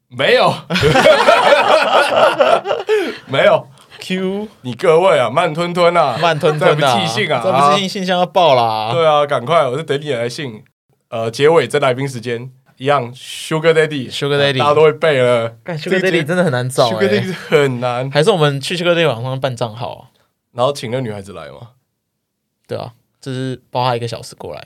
[0.08, 0.54] 没有，
[3.28, 3.68] 没有。
[4.00, 8.92] Q，你各位啊，慢吞吞啊，慢吞吞啊，再不寄信啊，这不寄信，信箱要爆啦。
[8.94, 10.64] 对啊，赶快，我是等你来信。
[11.10, 12.50] 呃，结尾在来宾时间
[12.80, 15.50] 一样，Sugar Daddy，Sugar Daddy，大家都会背了。
[15.66, 18.10] Sugar Daddy 真的很难找，Sugar Daddy 很难。
[18.10, 20.08] 还是我们去 Sugar Daddy 网上办账号，
[20.54, 21.72] 然后请那女孩子来吗？
[22.66, 24.66] 对啊，就是包她一个小时过来。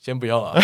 [0.00, 0.60] 先不要了。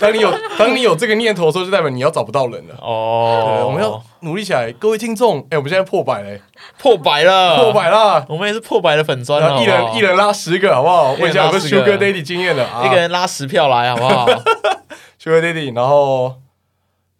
[0.00, 2.74] 当你有 当你有这个念头的时候，就代表你要找不到人了。
[2.80, 5.40] 哦，我们要努力起来，各位听众。
[5.50, 6.40] 哎，我们现在破百嘞，
[6.78, 8.24] 破百了，破百了。
[8.30, 9.62] 我们也是破百的粉砖了。
[9.62, 11.12] 一人一人拉十个，好不好？
[11.12, 14.26] 问一下有没有 Sugar Daddy 经验的，一个人拉十票来，好不好
[15.22, 16.40] ？Sugar Daddy，然后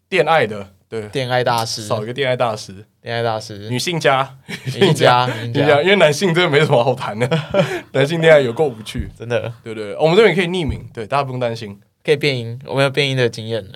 [0.09, 7.29] 恋爱的，对，恋爱大师，少一个恋爱大师，恋爱大师，女性家，女性家，女性加，因为男性真的没什么好谈的，
[7.93, 9.53] 男性恋爱有够无趣，真的。
[9.63, 11.79] 对对，我们这边可以匿名，对，大家不用担心。
[12.05, 13.75] 可以变音，我们有变音的经验呢。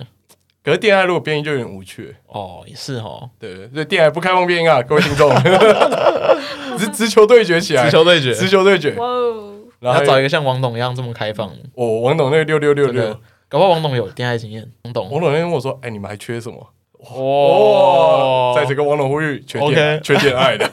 [0.64, 3.30] 可是电爱如果变音就有点无趣哦，也是哦。
[3.38, 5.32] 对对，所以电爱不开放变音啊，各位听众。
[6.76, 8.92] 直直球对决起来，直球对决，直球对决。
[8.94, 9.52] 哇哦！
[9.78, 11.48] 然后找一个像王董一样这么开放。
[11.74, 14.70] 哦，王董那个六六六六，搞不好王董有恋爱经验。
[14.84, 20.68] 王董，王董那天跟我说：“哎，你们还缺什么？”哦，在这个王董呼吁缺电，缺电爱的。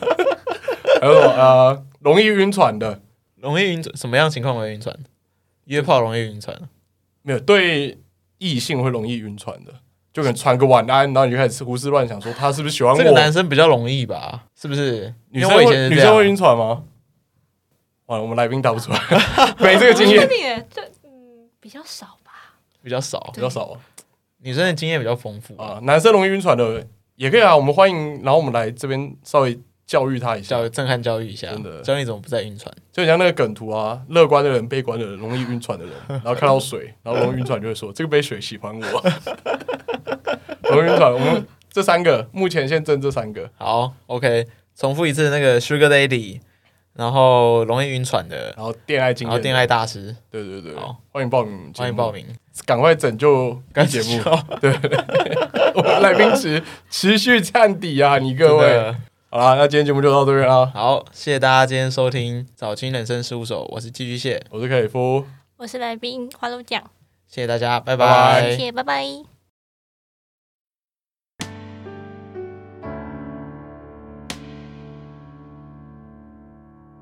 [1.00, 3.02] 还有呃，容易晕船的，
[3.36, 4.98] 容易晕船，什么样情况会晕船？
[5.66, 6.58] 约炮容易晕船。
[7.22, 8.00] 没有，对
[8.38, 9.74] 异性会容易晕船的，
[10.12, 12.98] 就可能传个晚安，然后你就开始胡思乱想，说他是不是喜欢我？
[12.98, 14.46] 这个男生比较容易吧？
[14.60, 15.14] 是不是？
[15.30, 16.84] 女生会女生会晕船吗？
[18.06, 19.00] 完了，我们来宾答不出来，
[19.60, 20.28] 没这个经验。
[20.74, 22.23] 这嗯比较少吧，
[22.84, 23.76] 比较少，比较少。
[24.40, 29.60] 女生的经验比较丰富啊，男生容易晕船的也可以啊，我们欢迎，然后我们来这边稍微。
[29.86, 32.74] 教育他一下，教育震撼教育一下，真的教你怎么不再晕船。
[32.94, 38.82] 就像那个梗图啊，乐观的人、悲观的人、容易晕船的人， 然后看到水，然后容易晕船就会说：“这个杯水喜欢我。
[40.72, 43.48] ”容易晕船，我们这三个目前先争这三个。
[43.58, 46.40] 好，OK，重复一次那个 Sugar Daddy，
[46.94, 50.16] 然后容易晕船的，然后恋爱经验，然后恋爱大师。
[50.30, 52.26] 对对对，好，欢迎报名，欢迎报名，
[52.66, 54.24] 赶快拯救该节目。
[54.62, 54.72] 对，
[55.76, 58.96] 我们来宾池持续探底啊，你各位。
[59.30, 60.72] 好啦，那今天节目就到这边啦。
[60.76, 65.26] 好，谢谢大家今天收听早清人生事务所，我是寄居蟹，我是克里夫，
[65.58, 66.80] 我是来宾花露酱，
[67.28, 69.33] 谢谢大家，拜拜，谢谢，拜拜。